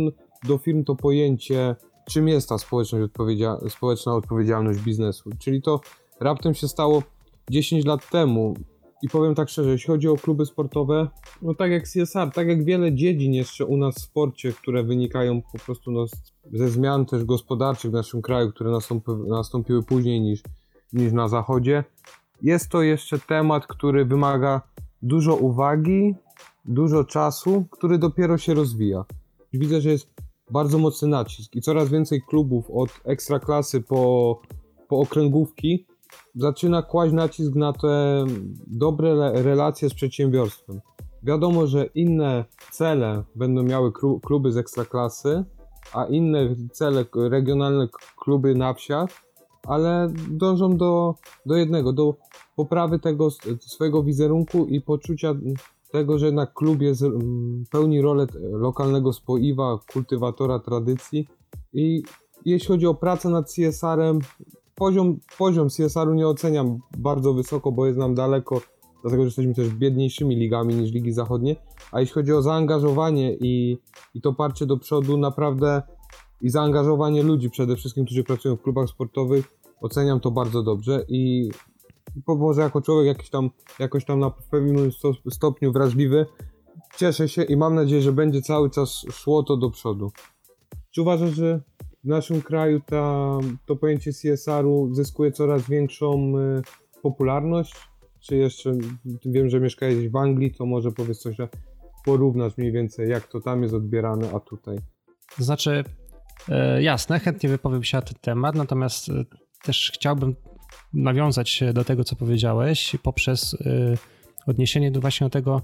do 0.48 0.58
firm 0.58 0.84
to 0.84 0.96
pojęcie, 0.96 1.76
czym 2.10 2.28
jest 2.28 2.50
ta 2.50 2.58
społeczność 2.58 3.06
odpowiedzia 3.06 3.58
społeczna 3.70 4.16
odpowiedzialność 4.16 4.80
biznesu. 4.80 5.30
Czyli 5.40 5.62
to 5.62 5.82
raptem 6.20 6.54
się 6.54 6.68
stało 6.68 7.04
10 7.50 7.86
lat 7.86 8.10
temu. 8.10 8.54
I 9.02 9.10
powiem 9.10 9.36
tak 9.36 9.50
szczerze, 9.50 9.70
jeśli 9.70 9.88
chodzi 9.88 10.08
o 10.08 10.16
kluby 10.16 10.46
sportowe, 10.46 11.08
no 11.42 11.54
tak 11.54 11.72
jak 11.72 11.84
CSR, 11.84 12.32
tak 12.34 12.48
jak 12.48 12.66
wiele 12.66 12.96
dziedzin 12.96 13.34
jeszcze 13.34 13.66
u 13.66 13.78
nas 13.78 13.96
w 13.96 14.02
sporcie, 14.02 14.54
które 14.54 14.84
wynikają 14.84 15.42
po 15.42 15.60
prostu 15.60 15.92
no, 15.92 16.06
ze 16.54 16.70
zmian 16.70 17.06
też 17.06 17.24
gospodarczych 17.24 17.92
w 17.92 17.94
naszym 17.94 18.22
kraju, 18.22 18.52
które 18.52 18.72
nastąpi, 18.72 19.12
nastąpiły 19.28 19.84
później 19.84 20.22
niż, 20.22 20.42
niż 20.94 21.14
na 21.14 21.28
zachodzie, 21.28 21.84
jest 22.42 22.70
to 22.70 22.82
jeszcze 22.82 23.20
temat, 23.20 23.68
który 23.68 24.06
wymaga 24.06 24.62
dużo 25.04 25.36
uwagi, 25.36 26.16
dużo 26.66 27.04
czasu, 27.04 27.66
który 27.72 27.98
dopiero 27.98 28.38
się 28.38 28.54
rozwija. 28.54 29.06
Widzę, 29.54 29.82
że 29.82 29.90
jest 29.90 30.08
bardzo 30.52 30.78
mocny 30.78 31.08
nacisk 31.08 31.56
i 31.56 31.62
coraz 31.62 31.90
więcej 31.90 32.22
klubów 32.30 32.72
od 32.72 32.90
ekstraklasy 33.06 33.82
po, 33.82 34.42
po 34.88 35.00
okręgówki 35.00 35.86
zaczyna 36.36 36.82
kłaść 36.82 37.14
nacisk 37.14 37.56
na 37.56 37.74
te 37.74 38.26
dobre 38.68 39.32
relacje 39.44 39.90
z 39.90 39.94
przedsiębiorstwem. 39.94 40.82
Wiadomo, 41.24 41.68
że 41.68 41.86
inne 41.86 42.46
cele 42.72 43.24
będą 43.36 43.64
miały 43.64 43.92
kluby 44.26 44.52
z 44.52 44.58
ekstraklasy, 44.58 45.44
a 45.94 46.06
inne 46.06 46.56
cele 46.72 47.06
regionalne 47.16 47.88
kluby 48.24 48.56
na 48.56 48.74
wsiach, 48.74 49.10
ale 49.68 50.14
dążą 50.30 50.78
do, 50.78 51.16
do 51.46 51.56
jednego, 51.56 51.94
do 51.94 52.16
poprawy 52.56 53.00
tego 53.00 53.32
swojego 53.60 54.04
wizerunku 54.04 54.66
i 54.66 54.82
poczucia 54.82 55.36
tego, 55.92 56.20
że 56.20 56.26
jednak 56.26 56.54
klub 56.54 56.82
jest, 56.82 57.04
pełni 57.72 58.02
rolę 58.02 58.28
lokalnego 58.52 59.14
spoiwa, 59.14 59.80
kultywatora 59.94 60.60
tradycji. 60.60 61.28
I 61.74 62.04
jeśli 62.46 62.68
chodzi 62.68 62.88
o 62.88 62.94
pracę 62.94 63.30
nad 63.30 63.54
CSR-em, 63.54 64.20
poziom, 64.76 65.20
poziom 65.38 65.70
CSR-u 65.70 66.14
nie 66.14 66.28
oceniam 66.28 66.80
bardzo 66.98 67.34
wysoko, 67.34 67.72
bo 67.72 67.86
jest 67.86 68.00
nam 68.00 68.16
daleko, 68.16 68.62
dlatego 69.02 69.24
że 69.24 69.28
jesteśmy 69.28 69.54
też 69.54 69.70
biedniejszymi 69.70 70.36
ligami 70.36 70.76
niż 70.76 70.92
ligi 70.92 71.12
zachodnie, 71.14 71.56
a 71.92 72.00
jeśli 72.00 72.14
chodzi 72.14 72.34
o 72.34 72.42
zaangażowanie 72.42 73.34
i, 73.34 73.78
i 74.14 74.22
to 74.22 74.34
parcie 74.34 74.66
do 74.66 74.78
przodu, 74.78 75.18
naprawdę 75.18 75.82
i 76.42 76.50
zaangażowanie 76.50 77.24
ludzi 77.24 77.50
przede 77.50 77.76
wszystkim, 77.76 78.06
którzy 78.06 78.24
pracują 78.24 78.56
w 78.56 78.62
klubach 78.62 78.90
sportowych, 78.90 79.58
oceniam 79.82 80.20
to 80.20 80.32
bardzo 80.32 80.64
dobrze 80.64 81.06
i 81.08 81.52
może 82.28 82.62
jako 82.62 82.82
człowiek 82.82 83.08
jakiś 83.08 83.30
tam, 83.30 83.50
jakoś 83.80 84.06
tam 84.06 84.20
na 84.20 84.30
pewnym 84.30 84.92
stopniu 85.32 85.72
wrażliwy, 85.72 86.26
cieszę 86.98 87.30
się 87.30 87.44
i 87.44 87.58
mam 87.58 87.76
nadzieję, 87.76 88.02
że 88.02 88.12
będzie 88.12 88.42
cały 88.42 88.70
czas 88.70 89.06
szło 89.12 89.44
to 89.44 89.58
do 89.58 89.70
przodu. 89.70 90.12
Czy 90.92 91.02
uważasz, 91.02 91.34
że 91.34 91.62
w 92.04 92.08
naszym 92.08 92.42
kraju 92.42 92.80
ta, 92.86 93.38
to 93.66 93.76
pojęcie 93.76 94.12
CSR-u 94.12 94.94
zyskuje 94.94 95.32
coraz 95.32 95.70
większą 95.70 96.38
y, 96.38 96.62
popularność? 97.02 97.76
Czy 98.20 98.36
jeszcze, 98.36 98.72
wiem, 99.26 99.50
że 99.50 99.60
mieszkałeś 99.60 100.10
w 100.10 100.16
Anglii, 100.16 100.54
to 100.54 100.66
może 100.66 100.92
powiedz 100.92 101.20
coś, 101.20 101.38
porównasz 102.06 102.58
mniej 102.58 102.72
więcej, 102.72 103.10
jak 103.10 103.28
to 103.28 103.42
tam 103.42 103.64
jest 103.64 103.74
odbierane, 103.74 104.32
a 104.34 104.40
tutaj. 104.40 104.78
Znaczy, 105.38 105.84
e, 106.50 106.84
jasne, 106.84 107.20
chętnie 107.20 107.50
wypowiem 107.50 107.84
się 107.84 107.98
na 107.98 108.02
ten 108.02 108.18
temat, 108.22 108.56
natomiast 108.56 109.10
e, 109.10 109.26
też 109.64 109.92
chciałbym 109.96 110.36
nawiązać 110.94 111.64
do 111.74 111.84
tego, 111.84 112.04
co 112.04 112.16
powiedziałeś, 112.16 112.96
poprzez 113.04 113.54
e, 113.54 113.58
odniesienie 114.48 114.92
do 114.92 115.02
właśnie 115.02 115.30
tego, 115.30 115.62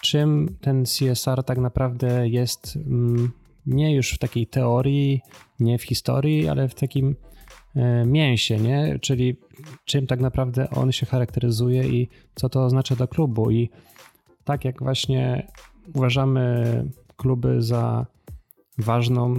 czym 0.00 0.56
ten 0.60 0.84
CSR 0.84 1.44
tak 1.44 1.58
naprawdę 1.58 2.28
jest 2.28 2.76
mm, 2.76 3.32
nie 3.66 3.94
już 3.94 4.10
w 4.10 4.18
takiej 4.18 4.46
teorii, 4.46 5.20
nie 5.60 5.78
w 5.78 5.82
historii, 5.82 6.48
ale 6.48 6.68
w 6.68 6.74
takim 6.74 7.16
mięsie, 8.06 8.56
nie? 8.56 8.98
Czyli 9.00 9.36
czym 9.84 10.06
tak 10.06 10.20
naprawdę 10.20 10.70
on 10.70 10.92
się 10.92 11.06
charakteryzuje 11.06 11.88
i 11.88 12.08
co 12.34 12.48
to 12.48 12.64
oznacza 12.64 12.96
dla 12.96 13.06
klubu. 13.06 13.50
I 13.50 13.70
tak 14.44 14.64
jak 14.64 14.82
właśnie 14.82 15.52
uważamy 15.94 16.84
kluby 17.16 17.62
za 17.62 18.06
ważną 18.78 19.34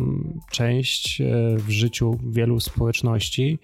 część 0.52 1.22
e, 1.22 1.26
w 1.58 1.70
życiu 1.70 2.20
wielu 2.30 2.60
społeczności. 2.60 3.60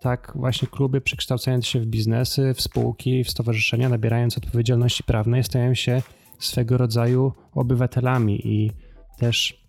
Tak, 0.00 0.32
właśnie 0.34 0.68
kluby 0.68 1.00
przekształcając 1.00 1.66
się 1.66 1.80
w 1.80 1.86
biznesy, 1.86 2.54
w 2.54 2.60
spółki, 2.60 3.24
w 3.24 3.30
stowarzyszenia, 3.30 3.88
nabierając 3.88 4.38
odpowiedzialności 4.38 5.04
prawnej, 5.04 5.44
stają 5.44 5.74
się 5.74 6.02
swego 6.38 6.78
rodzaju 6.78 7.32
obywatelami 7.54 8.48
i 8.48 8.70
też 9.18 9.64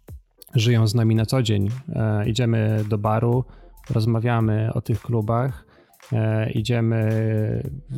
żyją 0.56 0.88
z 0.88 0.96
nami 0.96 1.16
na 1.16 1.26
co 1.26 1.44
dzień. 1.44 1.70
E, 1.96 2.30
idziemy 2.30 2.84
do 2.90 2.98
baru, 2.98 3.46
rozmawiamy 3.90 4.74
o 4.74 4.82
tych 4.82 5.02
klubach, 5.02 5.66
e, 6.14 6.52
idziemy 6.52 7.10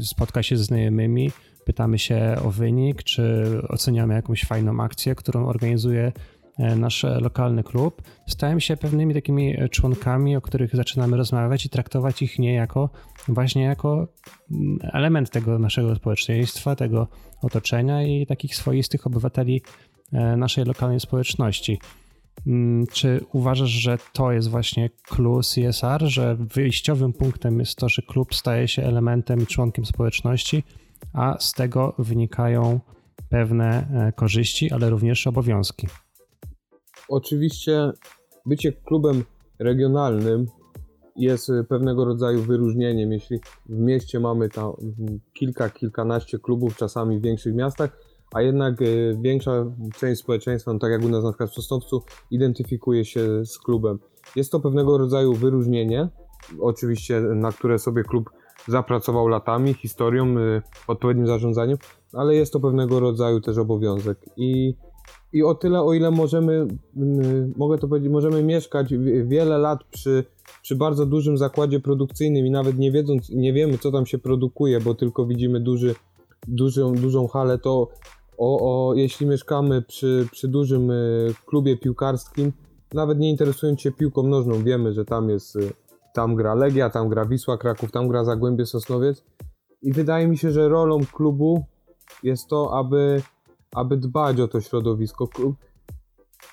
spotkać 0.04 0.48
się 0.48 0.58
ze 0.58 0.64
znajomymi, 0.64 1.32
pytamy 1.66 2.00
się 2.00 2.36
o 2.44 2.52
wynik, 2.52 3.04
czy 3.04 3.46
oceniamy 3.70 4.14
jakąś 4.14 4.46
fajną 4.46 4.84
akcję, 4.84 5.16
którą 5.16 5.46
organizuje 5.46 6.12
nasz 6.58 7.04
lokalny 7.04 7.64
klub, 7.64 8.02
stajemy 8.28 8.62
się 8.62 8.78
pewnymi 8.78 9.14
takimi 9.14 9.56
członkami, 9.72 10.36
o 10.36 10.42
których 10.42 10.76
zaczynamy 10.76 11.18
rozmawiać 11.18 11.66
i 11.66 11.70
traktować 11.70 12.22
ich 12.22 12.40
nie 12.40 12.54
jako 12.54 12.90
właśnie 13.28 13.64
jako 13.64 14.08
mm, 14.52 14.80
element 14.82 15.30
tego 15.30 15.60
naszego 15.60 15.96
społeczeństwa, 15.96 16.76
tego 16.76 17.08
otoczenia 17.42 18.04
i 18.04 18.26
takich 18.26 18.56
swoistych 18.56 19.08
obywateli 19.08 19.62
e, 20.14 20.38
naszej 20.38 20.66
lokalnej 20.66 21.00
społeczności. 21.00 21.80
Mm, 22.48 22.88
czy 22.88 23.26
uważasz, 23.34 23.70
że 23.70 23.98
to 24.14 24.32
jest 24.32 24.50
właśnie 24.50 24.90
clue 24.90 25.42
CSR, 25.42 26.02
że 26.04 26.36
wyjściowym 26.36 27.14
punktem 27.14 27.60
jest 27.60 27.76
to, 27.76 27.90
że 27.90 28.02
klub 28.02 28.36
staje 28.36 28.68
się 28.68 28.84
elementem 28.84 29.42
i 29.42 29.48
członkiem 29.48 29.86
społeczności, 29.86 30.64
a 31.14 31.38
z 31.40 31.54
tego 31.54 31.96
wynikają 32.00 32.80
pewne 33.30 33.88
e, 34.08 34.12
korzyści, 34.12 34.72
ale 34.72 34.90
również 34.90 35.28
obowiązki. 35.28 35.88
Oczywiście 37.10 37.92
bycie 38.46 38.72
klubem 38.72 39.24
regionalnym 39.60 40.46
jest 41.16 41.52
pewnego 41.70 42.06
rodzaju 42.06 42.42
wyróżnieniem. 42.42 43.12
Jeśli 43.12 43.40
w 43.66 43.78
mieście 43.80 44.20
mamy 44.20 44.50
tam 44.50 44.74
kilka, 45.34 45.70
kilkanaście 45.70 46.40
klubów, 46.40 46.78
czasami 46.78 47.20
w 47.20 47.22
większych 47.22 47.56
miastach, 47.56 47.98
a 48.34 48.42
jednak 48.42 48.82
e, 48.82 48.86
większa 49.22 49.66
część 50.00 50.22
społeczeństwa, 50.22 50.74
no 50.74 50.80
tak 50.80 50.92
jak 50.92 51.04
u 51.04 51.10
nas 51.10 51.24
na 51.24 51.30
przykład 51.32 51.50
w 51.50 51.54
Sosnowcu, 51.54 52.04
identyfikuje 52.32 53.06
się 53.06 53.46
z 53.46 53.60
klubem. 53.60 54.00
Jest 54.36 54.52
to 54.52 54.60
pewnego 54.60 54.98
rodzaju 54.98 55.34
wyróżnienie, 55.34 56.10
oczywiście 56.60 57.22
na 57.22 57.52
które 57.52 57.80
sobie 57.80 58.04
klub 58.04 58.30
zapracował 58.68 59.28
latami, 59.28 59.74
historią, 59.74 60.36
odpowiednim 60.88 61.28
zarządzaniem, 61.28 61.78
ale 62.14 62.36
jest 62.36 62.54
to 62.54 62.60
pewnego 62.60 63.00
rodzaju 63.00 63.42
też 63.42 63.58
obowiązek. 63.58 64.18
I, 64.38 64.76
i 65.34 65.44
o 65.44 65.56
tyle, 65.56 65.82
o 65.82 65.94
ile 65.94 66.12
możemy, 66.12 66.68
y, 66.98 67.52
mogę 67.56 67.78
to 67.78 67.88
powiedzieć, 67.88 68.12
możemy 68.12 68.44
mieszkać 68.44 68.94
wiele 69.26 69.58
lat 69.58 69.84
przy, 69.84 70.24
przy 70.62 70.76
bardzo 70.76 71.06
dużym 71.06 71.38
zakładzie 71.38 71.80
produkcyjnym 71.80 72.46
i 72.46 72.52
nawet 72.52 72.78
nie 72.78 72.92
wiedząc, 72.92 73.30
nie 73.30 73.54
wiemy 73.54 73.78
co 73.78 73.92
tam 73.92 74.06
się 74.06 74.18
produkuje, 74.18 74.80
bo 74.80 74.96
tylko 74.96 75.26
widzimy 75.26 75.60
duży, 75.60 75.96
dużą, 76.48 76.96
dużą 76.96 77.28
halę, 77.28 77.58
to 77.58 77.88
o, 78.38 78.90
o, 78.90 78.94
jeśli 78.94 79.26
mieszkamy 79.26 79.82
przy, 79.82 80.28
przy 80.32 80.48
dużym 80.48 80.92
y, 80.92 81.34
klubie 81.46 81.78
piłkarskim, 81.78 82.52
nawet 82.94 83.20
nie 83.20 83.30
interesując 83.30 83.82
się 83.82 83.92
piłką 83.92 84.24
nożną, 84.24 84.64
wiemy, 84.64 84.94
że 84.94 85.06
tam 85.06 85.30
jest 85.30 85.58
tam 86.14 86.36
gra 86.36 86.54
Legia, 86.56 86.90
tam 86.90 87.10
gra 87.10 87.26
Wisła 87.26 87.58
Kraków, 87.58 87.92
tam 87.92 88.08
gra 88.08 88.24
Zagłębie 88.24 88.66
Sosnowiec. 88.66 89.24
I 89.82 89.94
wydaje 89.94 90.28
mi 90.28 90.38
się, 90.38 90.52
że 90.52 90.70
rolą 90.70 91.00
klubu 91.14 91.66
jest 92.24 92.48
to, 92.48 92.78
aby, 92.78 93.22
aby 93.74 93.98
dbać 93.98 94.40
o 94.40 94.48
to 94.48 94.62
środowisko. 94.62 95.28
Klub, 95.28 95.56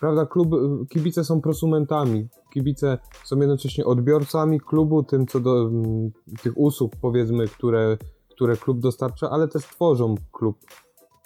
prawda, 0.01 0.27
klub, 0.27 0.49
kibice 0.89 1.25
są 1.25 1.41
prosumentami. 1.41 2.29
Kibice 2.53 2.99
są 3.25 3.39
jednocześnie 3.39 3.85
odbiorcami 3.85 4.61
klubu, 4.61 5.03
tym 5.03 5.27
co 5.27 5.41
do 5.41 5.61
m, 5.61 5.85
mm, 5.85 6.11
tych 6.43 6.59
usług, 6.59 6.93
powiedzmy, 7.01 7.49
które, 7.49 7.99
które 8.31 8.57
klub 8.57 8.81
dostarcza, 8.81 9.31
ale 9.31 9.49
też 9.49 9.63
tworzą 9.63 10.15
klub. 10.33 10.59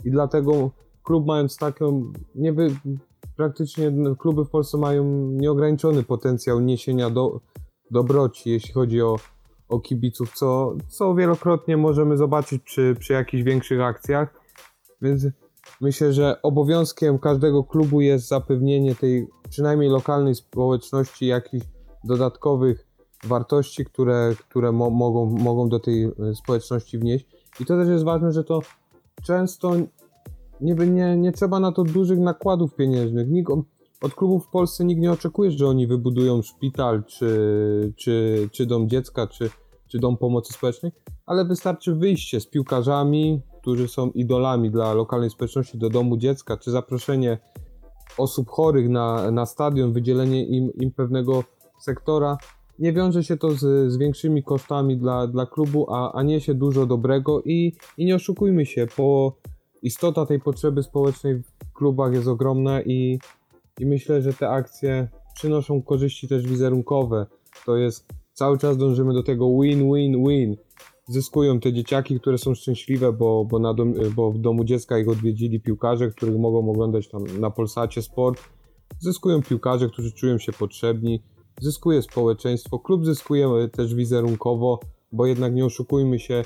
I 0.05 0.11
dlatego 0.11 0.71
klub 1.03 1.27
mając 1.27 1.57
taką, 1.57 2.13
nie 2.35 2.53
wy, 2.53 2.77
praktycznie 3.37 3.93
kluby 4.19 4.45
w 4.45 4.51
Polsce 4.51 4.79
mają 4.79 5.05
nieograniczony 5.31 6.03
potencjał 6.03 6.61
niesienia 6.61 7.11
do, 7.11 7.41
dobroci, 7.91 8.51
jeśli 8.51 8.75
chodzi 8.75 9.03
o, 9.03 9.17
o 9.69 9.81
kibiców, 9.81 10.33
co, 10.35 10.77
co 10.89 11.15
wielokrotnie 11.15 11.77
możemy 11.77 12.17
zobaczyć 12.17 12.63
przy, 12.63 12.97
przy 12.99 13.13
jakichś 13.13 13.43
większych 13.43 13.81
akcjach. 13.81 14.41
Więc 15.03 15.27
myślę, 15.81 16.13
że 16.13 16.43
obowiązkiem 16.43 17.19
każdego 17.19 17.65
klubu 17.65 18.01
jest 18.01 18.29
zapewnienie 18.29 18.95
tej 18.95 19.27
przynajmniej 19.51 19.91
lokalnej 19.91 20.35
społeczności 20.35 21.27
jakichś 21.27 21.67
dodatkowych 22.05 22.87
wartości, 23.25 23.85
które, 23.85 24.35
które 24.49 24.73
mo 24.73 24.91
mogą, 24.91 25.27
mogą 25.27 25.69
do 25.69 25.81
tej 25.81 26.05
e, 26.05 26.11
społeczności 26.35 26.99
wnieść. 26.99 27.27
I 27.61 27.65
to 27.65 27.77
też 27.77 27.89
jest 27.89 28.05
ważne, 28.05 28.33
że 28.33 28.45
to 28.45 28.61
często 29.23 29.73
nie, 30.61 30.75
nie, 30.75 31.17
nie 31.17 31.33
trzeba 31.33 31.61
na 31.61 31.73
to 31.73 31.85
dużych 31.85 32.19
nakładów 32.19 32.75
pieniężnych. 32.75 33.29
Nikt, 33.29 33.53
od 34.01 34.15
klubów 34.15 34.47
w 34.47 34.49
Polsce 34.49 34.85
nikt 34.85 35.01
nie 35.01 35.13
oczekuje, 35.13 35.51
że 35.51 35.67
oni 35.67 35.87
wybudują 35.87 36.43
szpital, 36.43 37.05
czy, 37.05 37.93
czy, 37.97 38.49
czy 38.53 38.67
dom 38.67 38.89
dziecka, 38.89 39.27
czy, 39.27 39.51
czy 39.87 39.99
dom 39.99 40.17
pomocy 40.17 40.53
społecznej, 40.53 40.93
ale 41.27 41.45
wystarczy 41.45 41.95
wyjście 41.95 42.41
z 42.41 42.47
piłkarzami, 42.47 43.41
którzy 43.65 43.89
są 43.89 44.11
idolami 44.11 44.71
dla 44.71 44.93
lokalnej 44.93 45.31
społeczności 45.31 45.79
do 45.79 45.91
domu 45.91 46.17
dziecka, 46.17 46.57
czy 46.57 46.71
zaproszenie 46.71 47.39
osób 48.19 48.51
chorych 48.51 48.89
na, 48.89 49.31
na 49.31 49.47
stadion, 49.47 49.93
wydzielenie 49.93 50.47
im, 50.47 50.73
im 50.75 50.91
pewnego 50.91 51.45
sektora. 51.81 52.37
Nie 52.79 52.93
wiąże 52.93 53.25
się 53.25 53.37
to 53.37 53.51
z, 53.51 53.93
z 53.93 53.97
większymi 53.97 54.43
kosztami 54.43 54.97
dla, 54.97 55.27
dla 55.27 55.47
klubu, 55.47 55.87
a, 55.91 56.13
a 56.13 56.23
niesie 56.23 56.55
dużo 56.55 56.87
dobrego 56.87 57.43
i, 57.43 57.73
i 57.99 58.05
nie 58.05 58.15
oszukujmy 58.15 58.67
się, 58.67 58.87
po 58.97 59.37
istota 59.83 60.27
tej 60.27 60.41
potrzeby 60.41 60.83
społecznej 60.83 61.37
w 61.37 61.73
klubach 61.73 62.13
jest 62.13 62.29
ogromna 62.29 62.83
i, 62.83 63.19
i 63.81 63.87
myślę, 63.87 64.23
że 64.23 64.33
te 64.33 64.51
akcje 64.51 65.09
przynoszą 65.35 65.83
korzyści 65.83 66.29
też 66.29 66.47
wizerunkowe. 66.47 67.27
To 67.67 67.77
jest 67.77 68.09
cały 68.33 68.59
czas 68.59 68.77
dążymy 68.77 69.15
do 69.15 69.23
tego 69.23 69.47
win-win-win. 69.61 70.57
Zyskują 71.07 71.61
te 71.61 71.73
dzieciaki, 71.73 72.21
które 72.21 72.39
są 72.39 72.55
szczęśliwe, 72.55 73.13
bo, 73.13 73.45
bo, 73.45 73.59
na 73.59 73.75
dom, 73.75 73.95
bo 74.17 74.33
w 74.33 74.39
domu 74.39 74.65
dziecka 74.65 74.99
ich 74.99 75.09
odwiedzili 75.09 75.61
piłkarze, 75.61 76.11
których 76.11 76.37
mogą 76.37 76.71
oglądać 76.71 77.09
tam 77.09 77.25
na 77.41 77.51
Polsacie 77.51 78.03
Sport. 78.03 78.41
Zyskują 78.99 79.43
piłkarze, 79.43 79.89
którzy 79.89 80.13
czują 80.13 80.39
się 80.39 80.53
potrzebni. 80.53 81.23
Zyskuje 81.61 82.03
społeczeństwo. 82.03 82.79
Klub 82.79 83.05
zyskuje 83.05 83.69
też 83.73 83.95
wizerunkowo, 83.95 84.81
bo 85.13 85.27
jednak 85.27 85.55
nie 85.55 85.65
oszukujmy 85.65 86.19
się, 86.19 86.45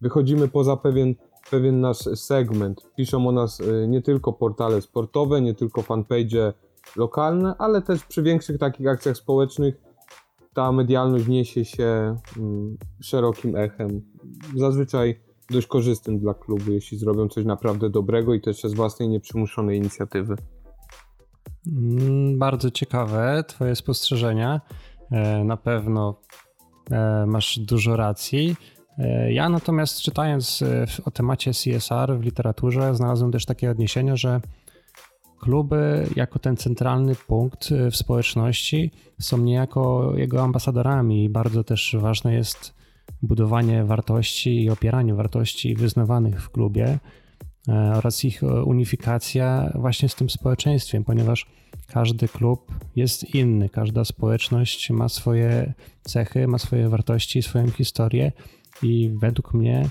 wychodzimy 0.00 0.48
poza 0.48 0.76
pewien 0.76 1.14
pewien 1.50 1.80
nasz 1.80 1.98
segment. 1.98 2.86
Piszą 2.96 3.28
o 3.28 3.32
nas 3.32 3.60
y, 3.60 3.86
nie 3.88 4.02
tylko 4.02 4.32
portale 4.32 4.82
sportowe, 4.82 5.40
nie 5.40 5.54
tylko 5.54 5.82
fanpage 5.82 6.52
lokalne, 6.96 7.54
ale 7.58 7.82
też 7.82 8.04
przy 8.04 8.22
większych 8.22 8.58
takich 8.58 8.86
akcjach 8.86 9.16
społecznych 9.16 9.89
ta 10.54 10.72
medialność 10.72 11.26
niesie 11.26 11.64
się 11.64 12.16
mm, 12.36 12.76
szerokim 13.00 13.56
echem. 13.56 14.02
Zazwyczaj 14.56 15.20
dość 15.50 15.66
korzystnym 15.66 16.18
dla 16.18 16.34
klubu, 16.34 16.72
jeśli 16.72 16.98
zrobią 16.98 17.28
coś 17.28 17.44
naprawdę 17.44 17.90
dobrego 17.90 18.34
i 18.34 18.40
też 18.40 18.62
z 18.62 18.74
własnej 18.74 19.08
nieprzymuszonej 19.08 19.78
inicjatywy. 19.78 20.36
Mm, 21.66 22.38
bardzo 22.38 22.70
ciekawe 22.70 23.44
Twoje 23.48 23.76
spostrzeżenia. 23.76 24.60
E, 25.10 25.44
na 25.44 25.56
pewno 25.56 26.20
e, 26.90 27.26
masz 27.26 27.58
dużo 27.58 27.96
racji. 27.96 28.56
E, 28.98 29.32
ja 29.32 29.48
natomiast 29.48 30.00
czytając 30.00 30.64
o 31.04 31.10
temacie 31.10 31.50
CSR 31.50 32.18
w 32.18 32.22
literaturze 32.22 32.94
znalazłem 32.94 33.32
też 33.32 33.46
takie 33.46 33.70
odniesienie, 33.70 34.16
że 34.16 34.40
kluby 35.40 36.06
jako 36.16 36.38
ten 36.38 36.56
centralny 36.56 37.14
punkt 37.14 37.68
w 37.90 37.96
społeczności 37.96 38.90
są 39.18 39.38
niejako 39.38 40.12
jego 40.16 40.42
ambasadorami. 40.42 41.24
I 41.24 41.28
bardzo 41.28 41.64
też 41.64 41.96
ważne 42.00 42.34
jest 42.34 42.74
budowanie 43.22 43.84
wartości 43.84 44.64
i 44.64 44.70
opieranie 44.70 45.14
wartości 45.14 45.74
wyznawanych 45.74 46.42
w 46.42 46.50
klubie 46.50 46.98
e, 47.68 47.72
oraz 47.72 48.24
ich 48.24 48.42
unifikacja 48.64 49.72
właśnie 49.74 50.08
z 50.08 50.14
tym 50.14 50.30
społeczeństwem, 50.30 51.04
ponieważ 51.04 51.46
każdy 51.86 52.28
klub 52.28 52.74
jest 52.96 53.34
inny, 53.34 53.68
każda 53.68 54.04
społeczność 54.04 54.90
ma 54.90 55.08
swoje 55.08 55.72
cechy, 56.02 56.46
ma 56.46 56.58
swoje 56.58 56.88
wartości, 56.88 57.42
swoją 57.42 57.70
historię 57.70 58.32
i 58.82 59.10
według 59.20 59.54
mnie 59.54 59.88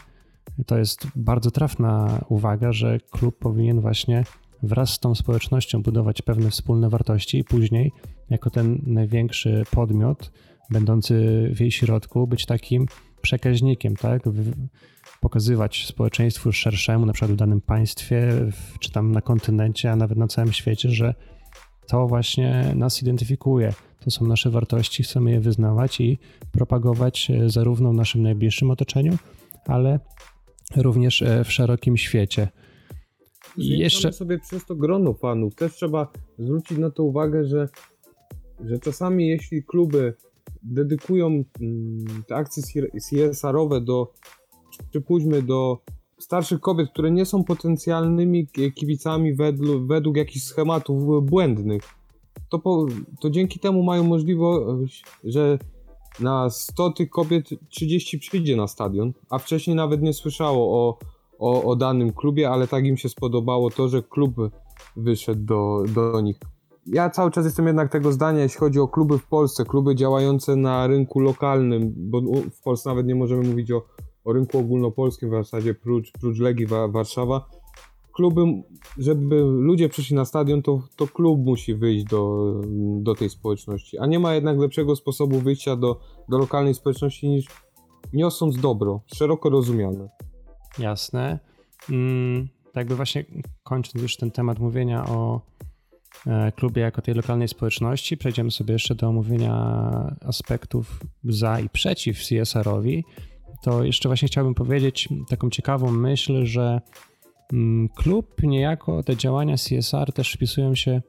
to 0.66 0.78
jest 0.78 1.08
bardzo 1.16 1.52
trafna 1.52 2.26
uwaga, 2.30 2.72
że 2.72 3.00
klub 3.12 3.40
powinien 3.40 3.82
właśnie 3.82 4.24
wraz 4.64 4.90
z 4.90 5.00
tą 5.00 5.16
społecznością 5.16 5.82
budować 5.82 6.22
pewne 6.22 6.50
wspólne 6.50 6.90
wartości 6.90 7.38
i 7.38 7.44
później, 7.44 7.92
jako 8.30 8.50
ten 8.50 8.82
największy 8.86 9.64
podmiot, 9.72 10.32
będący 10.70 11.50
w 11.56 11.60
jej 11.60 11.72
środku, 11.72 12.28
być 12.28 12.46
takim 12.46 12.86
przekaźnikiem, 13.22 13.96
tak? 13.96 14.24
Pokazywać 15.22 15.86
społeczeństwu 15.86 16.52
szerszemu, 16.52 17.06
na 17.06 17.14
przykład 17.14 17.32
w 17.32 17.36
danym 17.36 17.62
państwie, 17.62 18.32
czy 18.80 18.92
tam 18.92 19.12
na 19.12 19.22
kontynencie, 19.22 19.92
a 19.92 19.96
nawet 19.96 20.18
na 20.18 20.28
całym 20.28 20.54
świecie, 20.54 20.90
że 20.90 21.14
to 21.88 22.08
właśnie 22.08 22.74
nas 22.76 23.02
identyfikuje. 23.02 23.74
To 24.00 24.12
są 24.12 24.28
nasze 24.28 24.50
wartości, 24.50 25.04
chcemy 25.04 25.32
je 25.32 25.40
wyznawać 25.40 26.02
i 26.02 26.20
propagować 26.52 27.32
e, 27.32 27.50
zarówno 27.50 27.92
w 27.92 27.96
naszym 27.96 28.22
najbliższym 28.22 28.72
otoczeniu, 28.72 29.18
ale 29.68 30.00
również 30.76 31.22
e, 31.22 31.44
w 31.44 31.52
szerokim 31.52 31.98
świecie. 31.98 32.48
I 33.58 33.80
jeszcze 33.80 34.14
sobie 34.14 34.40
przez 34.40 34.66
to 34.66 34.76
grono 34.76 35.14
fanów. 35.14 35.56
Też 35.56 35.76
trzeba 35.76 36.12
zwrócić 36.38 36.78
na 36.78 36.90
to 36.90 37.04
uwagę, 37.04 37.46
że, 37.46 37.70
że 38.66 38.80
czasami 38.80 39.28
jeśli 39.28 39.64
kluby 39.64 40.14
dedykują 40.64 41.28
mm, 41.28 41.44
te 42.28 42.36
akcje 42.36 42.64
CSR-owe 43.10 43.82
do, 43.82 44.14
przypuśćmy, 44.90 45.42
do 45.42 45.82
starszych 46.18 46.60
kobiet, 46.60 46.90
które 46.90 47.12
nie 47.12 47.26
są 47.26 47.44
potencjalnymi 47.44 48.48
kibicami 48.76 49.36
według, 49.36 49.88
według 49.88 50.18
jakichś 50.18 50.46
schematów 50.46 51.26
błędnych, 51.26 51.82
to, 52.50 52.60
po, 52.60 52.86
to 53.20 53.30
dzięki 53.30 53.60
temu 53.60 53.84
mają 53.84 54.04
możliwość, 54.04 55.04
że 55.24 55.60
na 56.20 56.50
100 56.50 56.92
tych 56.92 57.10
kobiet 57.10 57.50
30 57.70 58.20
przyjdzie 58.20 58.56
na 58.56 58.68
stadion, 58.68 59.14
a 59.30 59.40
wcześniej 59.40 59.76
nawet 59.76 60.02
nie 60.02 60.14
słyszało 60.14 60.90
o, 60.90 60.98
o, 61.40 61.64
o 61.64 61.76
danym 61.76 62.14
klubie, 62.14 62.50
ale 62.50 62.68
tak 62.68 62.86
im 62.86 62.98
się 62.98 63.10
spodobało 63.10 63.70
to, 63.70 63.88
że 63.90 64.04
klub 64.04 64.36
wyszedł 64.96 65.46
do, 65.46 65.84
do 65.96 66.22
nich. 66.22 66.40
Ja 66.86 67.10
cały 67.10 67.32
czas 67.32 67.46
jestem 67.46 67.68
jednak 67.68 67.92
tego 67.92 68.12
zdania, 68.12 68.40
jeśli 68.40 68.60
chodzi 68.60 68.80
o 68.80 68.88
kluby 68.88 69.18
w 69.18 69.28
Polsce, 69.28 69.66
kluby 69.66 69.96
działające 69.96 70.56
na 70.56 70.88
rynku 70.88 71.20
lokalnym, 71.20 71.94
bo 71.96 72.22
w 72.52 72.62
Polsce 72.64 72.90
nawet 72.90 73.08
nie 73.08 73.16
możemy 73.16 73.50
mówić 73.50 73.72
o, 73.72 73.86
o 74.26 74.34
rynku 74.34 74.58
ogólnopolskim 74.58 75.30
w 75.30 75.34
zasadzie, 75.34 75.74
prócz, 75.74 76.12
prócz 76.12 76.40
Legii 76.40 76.68
Warszawa. 76.90 77.50
Kluby, 78.14 78.42
żeby 78.98 79.42
ludzie 79.42 79.90
przyszli 79.90 80.16
na 80.16 80.26
stadion, 80.26 80.62
to, 80.62 80.82
to 80.96 81.08
klub 81.08 81.40
musi 81.46 81.76
wyjść 81.76 82.06
do, 82.06 82.54
do 83.02 83.16
tej 83.16 83.30
społeczności. 83.30 83.98
A 83.98 84.06
nie 84.06 84.20
ma 84.20 84.36
jednak 84.36 84.58
lepszego 84.60 84.96
sposobu 84.96 85.40
wyjścia 85.40 85.76
do, 85.76 86.00
do 86.30 86.38
lokalnej 86.38 86.74
społeczności 86.74 87.30
niż 87.30 87.46
niosąc 88.14 88.58
dobro, 88.58 89.02
szeroko 89.06 89.50
rozumiane. 89.50 90.10
Jasne. 90.80 91.40
Mm, 91.90 92.48
tak 92.66 92.76
jakby 92.76 92.96
właśnie 92.96 93.26
kończąc 93.64 94.02
już 94.02 94.18
ten 94.18 94.32
temat 94.32 94.60
mówienia 94.60 95.06
o 95.06 95.42
e, 96.28 96.52
klubie 96.52 96.82
jako 96.82 97.02
tej 97.02 97.14
lokalnej 97.14 97.48
społeczności, 97.48 98.18
przejdziemy 98.18 98.52
sobie 98.52 98.74
jeszcze 98.74 98.96
do 98.96 99.08
omówienia 99.08 99.56
aspektów 100.26 101.00
za 101.24 101.60
i 101.60 101.70
przeciw 101.70 102.18
CSR-owi. 102.18 103.04
To 103.64 103.84
jeszcze 103.84 104.10
właśnie 104.10 104.28
chciałbym 104.28 104.56
powiedzieć 104.56 105.10
taką 105.30 105.50
ciekawą 105.50 105.92
myśl, 105.92 106.46
że 106.46 106.82
mm, 107.54 107.90
klub 107.90 108.44
niejako 108.44 109.04
te 109.04 109.18
działania 109.18 109.56
CSR 109.58 110.14
też 110.14 110.34
wpisują 110.34 110.76
się 110.76 111.02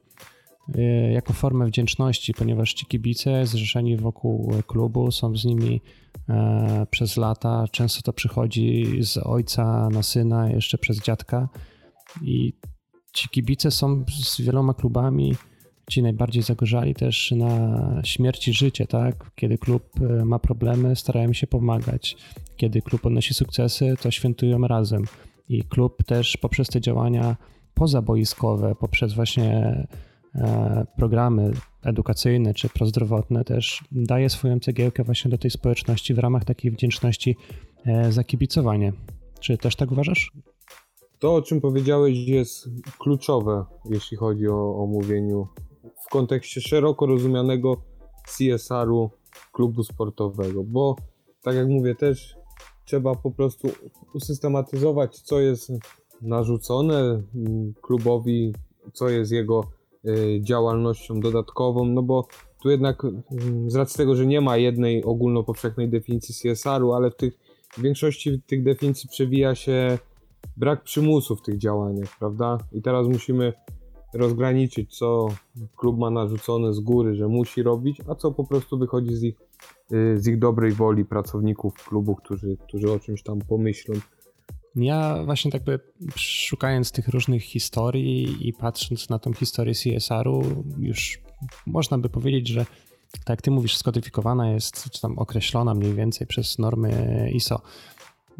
jako 1.11 1.33
formę 1.33 1.65
wdzięczności, 1.65 2.33
ponieważ 2.33 2.73
ci 2.73 2.85
kibice 2.85 3.45
zrzeszeni 3.45 3.97
wokół 3.97 4.53
klubu 4.67 5.11
są 5.11 5.35
z 5.35 5.45
nimi 5.45 5.81
E, 6.29 6.87
przez 6.89 7.17
lata. 7.17 7.65
Często 7.71 8.01
to 8.01 8.13
przychodzi 8.13 8.97
z 8.99 9.17
ojca 9.17 9.89
na 9.89 10.03
syna, 10.03 10.49
jeszcze 10.49 10.77
przez 10.77 11.01
dziadka. 11.01 11.49
I 12.21 12.53
ci 13.13 13.29
kibice 13.29 13.71
są 13.71 14.05
z 14.23 14.41
wieloma 14.41 14.73
klubami, 14.73 15.35
ci 15.89 16.01
najbardziej 16.01 16.43
zagorzali 16.43 16.95
też 16.95 17.31
na 17.31 18.01
śmierci 18.03 18.53
życie, 18.53 18.87
tak? 18.87 19.31
Kiedy 19.35 19.57
klub 19.57 19.83
e, 20.01 20.25
ma 20.25 20.39
problemy, 20.39 20.95
starają 20.95 21.33
się 21.33 21.47
pomagać. 21.47 22.17
Kiedy 22.57 22.81
klub 22.81 23.05
odnosi 23.05 23.33
sukcesy, 23.33 23.93
to 24.01 24.11
świętują 24.11 24.67
razem. 24.67 25.03
I 25.49 25.63
klub 25.63 26.03
też 26.03 26.37
poprzez 26.37 26.67
te 26.67 26.81
działania 26.81 27.35
pozaboiskowe, 27.73 28.75
poprzez 28.75 29.13
właśnie 29.13 29.87
programy 30.97 31.51
edukacyjne 31.83 32.53
czy 32.53 32.69
prozdrowotne 32.69 33.43
też 33.43 33.83
daje 33.91 34.29
swoją 34.29 34.59
cegiełkę 34.59 35.03
właśnie 35.03 35.31
do 35.31 35.37
tej 35.37 35.51
społeczności 35.51 36.13
w 36.13 36.19
ramach 36.19 36.45
takiej 36.45 36.71
wdzięczności 36.71 37.37
e, 37.85 38.11
za 38.11 38.23
kibicowanie. 38.23 38.93
Czy 39.39 39.57
też 39.57 39.75
tak 39.75 39.91
uważasz? 39.91 40.31
To, 41.19 41.35
o 41.35 41.41
czym 41.41 41.61
powiedziałeś, 41.61 42.17
jest 42.17 42.69
kluczowe, 42.99 43.65
jeśli 43.85 44.17
chodzi 44.17 44.47
o, 44.47 44.83
o 44.83 44.85
mówieniu 44.85 45.47
w 46.07 46.09
kontekście 46.09 46.61
szeroko 46.61 47.05
rozumianego 47.05 47.77
CSR-u 48.25 49.09
klubu 49.51 49.83
sportowego, 49.83 50.63
bo 50.63 50.95
tak 51.41 51.55
jak 51.55 51.67
mówię, 51.67 51.95
też 51.95 52.35
trzeba 52.85 53.15
po 53.15 53.31
prostu 53.31 53.69
usystematyzować, 54.13 55.19
co 55.19 55.39
jest 55.39 55.71
narzucone 56.21 57.21
klubowi, 57.81 58.53
co 58.93 59.09
jest 59.09 59.31
jego 59.31 59.80
działalnością 60.41 61.19
dodatkową, 61.19 61.85
no 61.85 62.03
bo 62.03 62.27
tu 62.61 62.69
jednak 62.69 63.05
mm, 63.05 63.71
z 63.71 63.75
racji 63.75 63.97
tego, 63.97 64.15
że 64.15 64.25
nie 64.25 64.41
ma 64.41 64.57
jednej 64.57 65.03
ogólnopowszechnej 65.03 65.89
definicji 65.89 66.35
CSR-u, 66.35 66.93
ale 66.93 67.11
w 67.11 67.15
tych 67.15 67.37
w 67.71 67.81
większości 67.81 68.41
tych 68.41 68.63
definicji 68.63 69.09
przewija 69.09 69.55
się 69.55 69.97
brak 70.57 70.83
przymusu 70.83 71.35
w 71.35 71.41
tych 71.41 71.57
działaniach, 71.57 72.19
prawda? 72.19 72.57
I 72.71 72.81
teraz 72.81 73.07
musimy 73.07 73.53
rozgraniczyć, 74.13 74.97
co 74.97 75.27
klub 75.75 75.99
ma 75.99 76.09
narzucone 76.09 76.73
z 76.73 76.79
góry, 76.79 77.15
że 77.15 77.27
musi 77.27 77.63
robić, 77.63 78.01
a 78.07 78.15
co 78.15 78.31
po 78.31 78.43
prostu 78.43 78.77
wychodzi 78.77 79.15
z 79.15 79.23
ich, 79.23 79.35
y, 79.93 80.19
z 80.19 80.27
ich 80.27 80.39
dobrej 80.39 80.71
woli 80.71 81.05
pracowników 81.05 81.73
klubu, 81.73 82.15
którzy, 82.15 82.57
którzy 82.57 82.91
o 82.91 82.99
czymś 82.99 83.23
tam 83.23 83.39
pomyślą. 83.39 83.95
Ja 84.75 85.23
właśnie 85.25 85.51
tak 85.51 85.63
by 85.63 85.79
szukając 86.15 86.91
tych 86.91 87.07
różnych 87.07 87.43
historii 87.43 88.47
i 88.47 88.53
patrząc 88.53 89.09
na 89.09 89.19
tą 89.19 89.33
historię 89.33 89.73
CSR-u, 89.73 90.63
już 90.79 91.19
można 91.65 91.97
by 91.97 92.09
powiedzieć, 92.09 92.47
że 92.47 92.65
tak 93.11 93.29
jak 93.29 93.41
ty 93.41 93.51
mówisz, 93.51 93.77
skodyfikowana 93.77 94.51
jest, 94.51 94.89
czy 94.89 95.01
tam 95.01 95.19
określona 95.19 95.73
mniej 95.73 95.93
więcej 95.93 96.27
przez 96.27 96.59
normy 96.59 97.31
ISO 97.33 97.61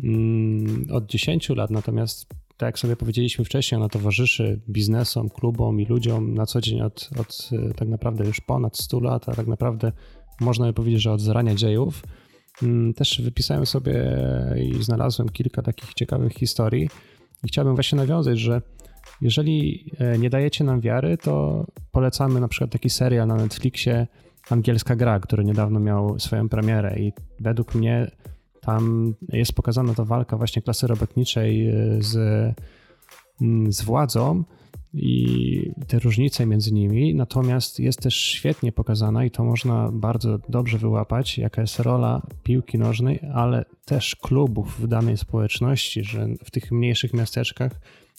mm, 0.04 0.88
od 0.91 1.06
10 1.06 1.50
lat, 1.50 1.70
natomiast 1.70 2.26
tak 2.58 2.67
jak 2.67 2.80
sobie 2.80 2.96
powiedzieliśmy 2.96 3.46
wcześniej, 3.46 3.78
ona 3.78 3.89
towarzyszy 3.89 4.62
biznesom, 4.70 5.30
klubom 5.30 5.82
i 5.82 5.86
ludziom 5.86 6.34
na 6.34 6.46
co 6.46 6.62
dzień 6.62 6.82
od, 6.82 7.10
od 7.20 7.50
tak 7.76 7.88
naprawdę 7.88 8.26
już 8.26 8.41
ponad 8.41 8.78
100 8.78 9.00
lat, 9.00 9.30
a 9.30 9.36
tak 9.36 9.48
naprawdę 9.48 9.91
można 10.39 10.65
by 10.65 10.74
powiedzieć, 10.74 11.02
że 11.02 11.12
od 11.12 11.22
zarania 11.22 11.56
dziejów. 11.56 12.04
Mm, 12.63 12.93
też 12.93 13.21
wypisałem 13.21 13.65
sobie 13.65 13.93
i 14.57 14.83
znalazłem 14.83 15.29
kilka 15.29 15.61
takich 15.61 15.93
ciekawych 15.93 16.33
historii. 16.33 16.89
I 17.43 17.47
chciałbym 17.47 17.75
właśnie 17.75 17.95
nawiązać, 17.95 18.39
że 18.39 18.61
jeżeli 19.21 19.85
e, 19.97 20.17
nie 20.17 20.29
dajecie 20.29 20.63
nam 20.63 20.81
wiary, 20.81 21.17
to 21.17 21.65
polecamy 21.91 22.39
na 22.39 22.47
przykład 22.47 22.71
taki 22.71 22.89
serial 22.89 23.27
na 23.27 23.35
Netflixie 23.35 24.07
Angielska 24.49 24.95
Gra, 24.95 25.19
który 25.19 25.43
niedawno 25.43 25.79
miał 25.79 26.19
swoją 26.19 26.49
premierę. 26.49 26.99
I 26.99 27.13
według 27.39 27.75
mnie 27.75 28.11
tam 28.61 29.13
jest 29.29 29.53
pokazana 29.53 29.93
ta 29.93 30.05
walka 30.05 30.37
właśnie 30.37 30.61
klasy 30.61 30.87
robotniczej 30.87 31.69
e, 31.69 31.73
z, 31.99 32.15
mm, 33.41 33.73
z 33.73 33.81
władzą 33.81 34.43
i 34.93 35.71
te 35.88 35.99
różnice 35.99 36.45
między 36.45 36.73
nimi, 36.73 37.15
natomiast 37.15 37.80
jest 37.80 38.01
też 38.01 38.15
świetnie 38.15 38.71
pokazana 38.71 39.25
i 39.25 39.32
to 39.32 39.43
można 39.43 39.89
bardzo 39.93 40.39
dobrze 40.49 40.77
wyłapać, 40.77 41.38
jaka 41.38 41.62
jest 41.62 41.80
rola 41.80 42.21
piłki 42.43 42.77
nożnej, 42.77 43.19
ale 43.34 43.65
też 43.86 44.15
klubów 44.15 44.80
w 44.82 44.88
danej 44.88 45.17
społeczności, 45.17 46.04
że 46.04 46.27
w 46.43 46.51
tych 46.51 46.71
mniejszych 46.71 47.13
miasteczkach, 47.13 47.71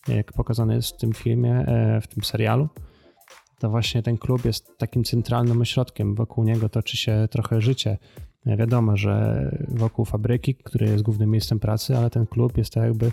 jak 0.09 0.33
pokazane 0.33 0.75
jest 0.75 0.95
w 0.95 0.97
tym 0.97 1.13
filmie, 1.13 1.55
e, 1.55 2.01
w 2.01 2.07
tym 2.07 2.25
serialu, 2.25 2.69
to 3.59 3.71
właśnie 3.71 4.03
ten 4.03 4.19
klub 4.19 4.45
jest 4.45 4.79
takim 4.79 5.05
centralnym 5.05 5.61
ośrodkiem, 5.61 6.15
wokół 6.15 6.45
niego 6.45 6.69
toczy 6.69 6.97
się 6.97 7.29
trochę 7.31 7.61
życie. 7.61 7.99
Wiadomo, 8.47 8.97
że 8.97 9.51
wokół 9.69 10.05
fabryki, 10.05 10.55
która 10.55 10.87
jest 10.87 11.03
głównym 11.03 11.31
miejscem 11.31 11.61
pracy, 11.61 11.97
ale 11.97 12.11
ten 12.11 12.27
klub 12.27 12.59
jest 12.59 12.73
tak 12.73 12.85
jakby 12.85 13.13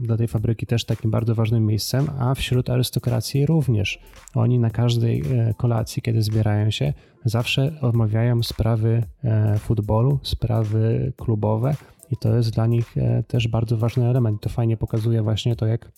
dla 0.00 0.16
tej 0.16 0.28
fabryki 0.28 0.66
też 0.66 0.84
takim 0.84 1.10
bardzo 1.10 1.34
ważnym 1.34 1.66
miejscem, 1.66 2.06
a 2.18 2.34
wśród 2.34 2.70
arystokracji 2.70 3.46
również. 3.46 3.98
Oni 4.34 4.58
na 4.58 4.70
każdej 4.70 5.20
e, 5.20 5.54
kolacji, 5.54 6.02
kiedy 6.02 6.22
zbierają 6.22 6.70
się, 6.70 6.92
zawsze 7.24 7.80
omawiają 7.80 8.42
sprawy 8.42 9.02
e, 9.24 9.58
futbolu, 9.58 10.20
sprawy 10.22 11.12
klubowe 11.16 11.74
i 12.10 12.16
to 12.16 12.36
jest 12.36 12.50
dla 12.50 12.66
nich 12.66 12.98
e, 12.98 13.22
też 13.22 13.48
bardzo 13.48 13.76
ważny 13.76 14.08
element. 14.08 14.40
To 14.40 14.48
fajnie 14.48 14.76
pokazuje 14.76 15.22
właśnie 15.22 15.56
to, 15.56 15.66
jak 15.66 15.92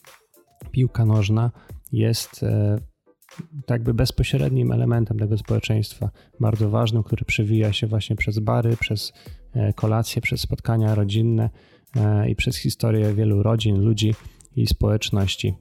piłka 0.70 1.04
nożna 1.04 1.50
jest 1.92 2.44
tak 3.66 3.82
by 3.82 3.94
bezpośrednim 3.94 4.72
elementem 4.72 5.18
tego 5.18 5.38
społeczeństwa, 5.38 6.10
bardzo 6.40 6.70
ważnym, 6.70 7.02
który 7.02 7.24
przewija 7.24 7.72
się 7.72 7.86
właśnie 7.86 8.16
przez 8.16 8.38
bary, 8.38 8.76
przez 8.80 9.12
kolacje, 9.74 10.22
przez 10.22 10.40
spotkania 10.40 10.94
rodzinne 10.94 11.50
i 12.28 12.36
przez 12.36 12.56
historię 12.56 13.14
wielu 13.14 13.42
rodzin, 13.42 13.80
ludzi 13.80 14.14
i 14.56 14.66
społeczności. 14.66 15.54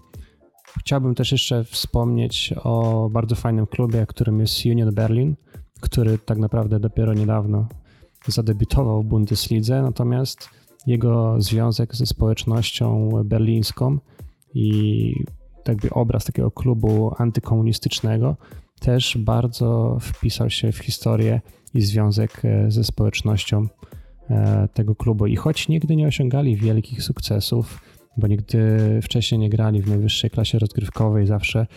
Chciałbym 0.80 1.16
też 1.16 1.32
jeszcze 1.32 1.64
wspomnieć 1.64 2.54
o 2.64 3.10
bardzo 3.12 3.36
fajnym 3.36 3.68
klubie, 3.68 4.06
którym 4.06 4.40
jest 4.40 4.66
Union 4.66 4.94
Berlin, 4.94 5.36
który 5.82 6.18
tak 6.18 6.38
naprawdę 6.38 6.80
dopiero 6.80 7.14
niedawno 7.14 7.68
zadebiutował 8.28 9.04
w 9.04 9.06
Bundeslidze, 9.06 9.82
natomiast 9.82 10.50
jego 10.88 11.42
związek 11.42 11.96
ze 11.96 12.06
społecznością 12.06 13.10
berlińską 13.26 14.00
i 14.54 15.14
jakby 15.68 15.90
obraz 15.90 16.26
takiego 16.26 16.52
klubu 16.52 17.12
antykomunistycznego 17.18 18.36
też 18.80 19.18
bardzo 19.18 19.98
wpisał 20.02 20.50
się 20.50 20.72
w 20.72 20.78
historię 20.78 21.42
i 21.74 21.82
związek 21.82 22.42
e, 22.46 22.72
ze 22.72 22.84
społecznością 22.84 23.64
e, 23.64 23.68
tego 24.74 24.96
klubu. 24.96 25.28
I 25.28 25.36
choć 25.36 25.68
nigdy 25.68 25.96
nie 25.96 26.08
osiągali 26.08 26.56
wielkich 26.56 27.04
sukcesów, 27.04 27.82
bo 28.18 28.28
nigdy 28.28 28.80
wcześniej 29.02 29.40
nie 29.40 29.50
grali 29.50 29.82
w 29.82 29.90
najwyższej 29.90 30.30
klasie 30.30 30.60
rozgrywkowej, 30.60 31.28
zawsze 31.28 31.68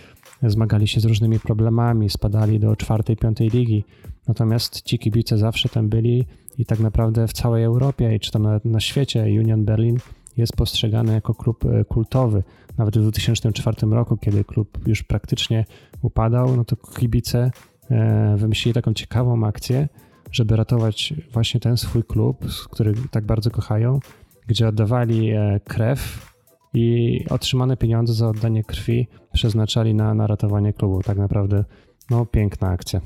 zmagali 0.42 0.88
się 0.88 1.00
z 1.00 1.04
różnymi 1.04 1.40
problemami, 1.40 2.10
spadali 2.10 2.60
do 2.60 2.76
czwartej, 2.76 3.16
piątej 3.16 3.48
ligi. 3.48 3.84
Natomiast 4.28 4.82
ci 4.82 4.98
kibice 4.98 5.38
zawsze 5.38 5.68
tam 5.68 5.88
byli 5.88 6.26
i 6.58 6.64
tak 6.64 6.80
naprawdę 6.80 7.28
w 7.28 7.32
całej 7.32 7.64
Europie 7.64 8.14
i 8.14 8.20
czy 8.20 8.30
tam 8.30 8.42
nawet 8.42 8.64
na 8.64 8.80
świecie 8.80 9.22
Union 9.22 9.64
Berlin 9.64 9.98
jest 10.36 10.56
postrzegany 10.56 11.12
jako 11.12 11.34
klub 11.34 11.64
e, 11.64 11.84
kultowy. 11.84 12.42
Nawet 12.78 12.98
w 12.98 13.02
2004 13.02 13.76
roku, 13.90 14.16
kiedy 14.16 14.44
klub 14.44 14.78
już 14.86 15.02
praktycznie 15.02 15.64
upadał, 16.02 16.56
no 16.56 16.64
to 16.64 16.76
kibice 16.76 17.50
e, 17.90 18.36
wymyślili 18.36 18.74
taką 18.74 18.94
ciekawą 18.94 19.46
akcję, 19.46 19.88
żeby 20.32 20.56
ratować 20.56 21.14
właśnie 21.32 21.60
ten 21.60 21.76
swój 21.76 22.04
klub, 22.04 22.44
który 22.70 22.94
tak 23.10 23.26
bardzo 23.26 23.50
kochają, 23.50 24.00
gdzie 24.46 24.68
oddawali 24.68 25.30
e, 25.30 25.60
krew 25.64 26.28
i 26.74 27.24
otrzymane 27.30 27.76
pieniądze 27.76 28.12
za 28.12 28.28
oddanie 28.28 28.64
krwi 28.64 29.08
przeznaczali 29.32 29.94
na, 29.94 30.14
na 30.14 30.26
ratowanie 30.26 30.72
klubu. 30.72 31.02
Tak 31.02 31.18
naprawdę, 31.18 31.64
no, 32.10 32.26
piękna 32.26 32.68
akcja. 32.68 33.00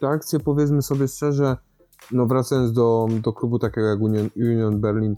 Ta 0.00 0.08
akcja, 0.08 0.38
powiedzmy 0.40 0.82
sobie 0.82 1.08
szczerze, 1.08 1.56
no 2.12 2.26
wracając 2.26 2.72
do, 2.72 3.08
do 3.22 3.32
klubu 3.32 3.58
takiego 3.58 3.86
jak 3.86 4.00
Union, 4.00 4.30
Union 4.36 4.80
Berlin, 4.80 5.16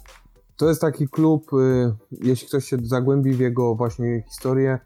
to 0.57 0.69
jest 0.69 0.81
taki 0.81 1.09
klub, 1.09 1.53
y, 1.53 1.93
jeśli 2.11 2.49
ktoś 2.49 2.65
się 2.65 2.77
zagłębi 2.83 3.33
w 3.33 3.41
jego 3.41 3.75
właśnie 3.75 4.23
historię, 4.29 4.79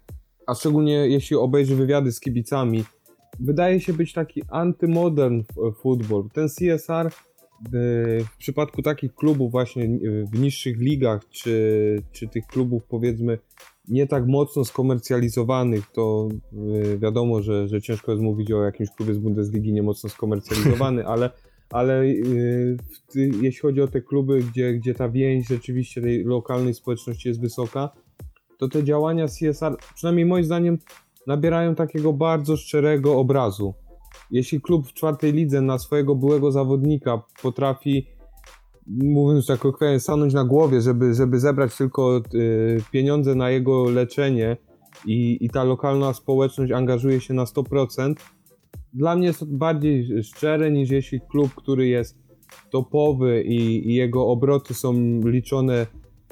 a 0.47 0.55
szczególnie 0.55 0.93
jeśli 0.93 1.37
obejrzy 1.37 1.77
wywiady 1.77 2.13
z 2.13 2.21
kibicami, 2.21 2.85
wydaje 3.41 3.81
się 3.81 3.93
być 3.93 4.13
taki 4.13 4.43
antymodern 4.49 5.43
football. 5.83 6.29
Ten 6.33 6.49
CSR 6.49 7.07
y, 7.07 7.11
w 8.33 8.37
przypadku 8.39 8.83
takich 8.83 9.15
klubów 9.15 9.53
właśnie 9.53 9.85
y, 9.85 10.27
w 10.33 10.41
niższych 10.41 10.79
ligach, 10.79 11.29
czy, 11.29 12.03
czy 12.13 12.29
tych 12.29 12.47
klubów 12.47 12.85
powiedzmy 12.85 13.39
nie 13.89 14.07
tak 14.07 14.27
mocno 14.27 14.65
skomercjalizowanych, 14.65 15.91
to 15.93 16.29
wiadomo, 16.99 17.43
że, 17.43 17.69
że 17.69 17.83
ciężko 17.83 18.13
jest 18.13 18.25
mówić 18.25 18.53
o 18.53 18.65
jakimś 18.65 18.91
klubie 18.91 19.15
z 19.15 19.19
Bundesligi 19.19 19.73
nie 19.73 19.83
mocno 19.83 20.11
skomercjalizowany, 20.11 21.07
ale 21.07 21.31
ale 21.73 22.07
jeśli 23.17 23.61
chodzi 23.63 23.81
o 23.81 23.89
te 23.89 24.01
kluby, 24.01 24.41
gdzie, 24.41 24.73
gdzie 24.73 24.95
ta 24.95 25.09
więź 25.09 25.49
rzeczywiście 25.49 26.03
tej 26.03 26.25
lokalnej 26.25 26.75
społeczności 26.75 27.29
jest 27.29 27.41
wysoka, 27.41 27.91
to 28.59 28.69
te 28.69 28.85
działania 28.85 29.27
CSR, 29.29 29.77
przynajmniej 29.95 30.27
moim 30.27 30.45
zdaniem, 30.45 30.79
nabierają 31.27 31.75
takiego 31.75 32.13
bardzo 32.13 32.57
szczerego 32.57 33.19
obrazu. 33.19 33.75
Jeśli 34.31 34.61
klub 34.61 34.89
w 34.89 34.93
czwartej 34.93 35.33
lidze 35.33 35.61
na 35.61 35.79
swojego 35.79 36.15
byłego 36.15 36.53
zawodnika 36.53 37.23
potrafi, 37.43 38.07
mówiąc 38.87 39.47
tak 39.47 39.59
kolokwialnie, 39.59 40.01
stanąć 40.01 40.35
na 40.35 40.45
głowie, 40.45 40.81
żeby, 40.81 41.15
żeby 41.15 41.41
zebrać 41.41 41.77
tylko 41.77 42.21
y, 42.35 42.83
pieniądze 42.93 43.35
na 43.35 43.51
jego 43.51 43.91
leczenie 43.91 44.57
i, 45.07 45.39
i 45.41 45.51
ta 45.51 45.65
lokalna 45.65 46.15
społeczność 46.15 46.73
angażuje 46.73 47.21
się 47.21 47.35
na 47.35 47.45
100%, 47.45 48.15
dla 48.95 49.17
mnie 49.17 49.27
jest 49.27 49.41
to 49.41 49.47
bardziej 49.47 50.25
szczere 50.25 50.71
niż 50.71 50.91
jeśli 50.91 51.21
klub, 51.21 51.55
który 51.55 51.87
jest 51.87 52.19
topowy 52.71 53.43
i, 53.43 53.91
i 53.91 53.95
jego 53.95 54.27
obroty 54.27 54.75
są 54.75 55.21
liczone 55.25 55.87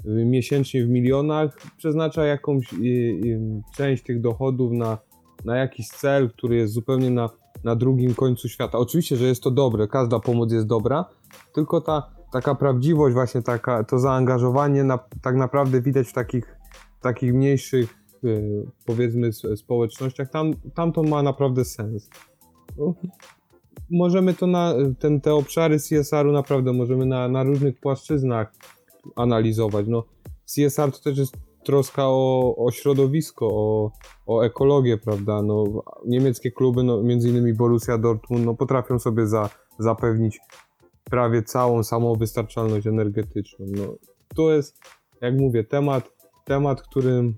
miesięcznie 0.04 0.84
w 0.84 0.88
milionach, 0.88 1.56
przeznacza 1.76 2.24
jakąś 2.24 2.72
y, 2.72 2.76
y, 2.76 3.40
część 3.76 4.02
tych 4.02 4.20
dochodów 4.20 4.72
na, 4.72 4.98
na 5.44 5.56
jakiś 5.56 5.88
cel, 5.88 6.30
który 6.30 6.56
jest 6.56 6.72
zupełnie 6.72 7.10
na, 7.10 7.30
na 7.64 7.76
drugim 7.76 8.14
końcu 8.14 8.48
świata. 8.48 8.78
Oczywiście, 8.78 9.16
że 9.16 9.26
jest 9.26 9.42
to 9.42 9.50
dobre, 9.50 9.88
każda 9.88 10.20
pomoc 10.20 10.52
jest 10.52 10.66
dobra, 10.66 11.04
tylko 11.54 11.80
ta 11.80 12.10
taka 12.32 12.54
prawdziwość, 12.54 13.14
właśnie 13.14 13.42
taka, 13.42 13.84
to 13.84 13.98
zaangażowanie 13.98 14.84
na, 14.84 14.98
tak 15.22 15.36
naprawdę 15.36 15.82
widać 15.82 16.08
w 16.08 16.12
takich, 16.12 16.56
takich 17.00 17.34
mniejszych, 17.34 17.94
powiedzmy, 18.86 19.30
społecznościach. 19.32 20.30
Tam, 20.30 20.54
tam 20.74 20.92
to 20.92 21.02
ma 21.02 21.22
naprawdę 21.22 21.64
sens 21.64 22.10
możemy 23.90 24.34
to 24.34 24.46
na 24.46 24.74
ten, 24.98 25.20
te 25.20 25.34
obszary 25.34 25.78
CSR-u 25.78 26.32
naprawdę 26.32 26.72
możemy 26.72 27.06
na, 27.06 27.28
na 27.28 27.42
różnych 27.42 27.80
płaszczyznach 27.80 28.52
analizować. 29.16 29.86
No, 29.88 30.04
CSR 30.46 30.92
to 30.92 30.98
też 30.98 31.18
jest 31.18 31.36
troska 31.64 32.02
o, 32.06 32.54
o 32.56 32.70
środowisko, 32.70 33.48
o, 33.52 33.92
o 34.26 34.42
ekologię, 34.42 34.98
prawda? 34.98 35.42
No, 35.42 35.64
niemieckie 36.06 36.50
kluby, 36.50 36.82
no, 36.82 37.02
między 37.02 37.28
innymi 37.28 37.54
Borussia 37.54 37.98
Dortmund, 37.98 38.44
no, 38.44 38.54
potrafią 38.54 38.98
sobie 38.98 39.26
za, 39.26 39.50
zapewnić 39.78 40.40
prawie 41.04 41.42
całą 41.42 41.82
samowystarczalność 41.82 42.86
energetyczną. 42.86 43.66
No, 43.68 43.94
to 44.34 44.52
jest, 44.52 44.78
jak 45.20 45.34
mówię, 45.38 45.64
temat, 45.64 46.10
temat, 46.44 46.82
którym 46.82 47.34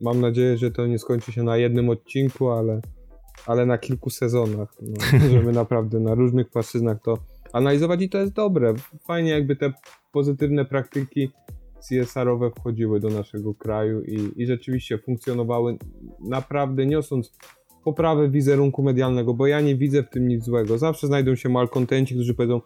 mam 0.00 0.20
nadzieję, 0.20 0.56
że 0.56 0.70
to 0.70 0.86
nie 0.86 0.98
skończy 0.98 1.32
się 1.32 1.42
na 1.42 1.56
jednym 1.56 1.90
odcinku, 1.90 2.50
ale 2.50 2.80
ale 3.46 3.66
na 3.66 3.78
kilku 3.78 4.10
sezonach. 4.10 4.74
No, 4.82 4.96
możemy 5.24 5.52
naprawdę 5.52 6.00
na 6.00 6.14
różnych 6.14 6.50
płaszczyznach 6.50 7.02
to 7.02 7.18
analizować 7.54 8.02
i 8.02 8.08
to 8.08 8.18
jest 8.18 8.32
dobre. 8.32 8.74
Fajnie 9.06 9.30
jakby 9.30 9.56
te 9.56 9.72
pozytywne 10.12 10.64
praktyki 10.64 11.30
CSR-owe 11.88 12.50
wchodziły 12.50 13.00
do 13.00 13.08
naszego 13.08 13.54
kraju 13.54 14.02
i, 14.02 14.42
i 14.42 14.46
rzeczywiście 14.46 14.98
funkcjonowały 14.98 15.76
naprawdę 16.20 16.86
niosąc 16.86 17.32
poprawę 17.84 18.30
wizerunku 18.30 18.82
medialnego, 18.82 19.34
bo 19.34 19.46
ja 19.46 19.60
nie 19.60 19.76
widzę 19.76 20.02
w 20.02 20.10
tym 20.10 20.28
nic 20.28 20.44
złego. 20.44 20.78
Zawsze 20.78 21.06
znajdą 21.06 21.34
się 21.34 21.48
malkontenci, 21.48 22.14
którzy 22.14 22.34
powiedzą 22.34 22.60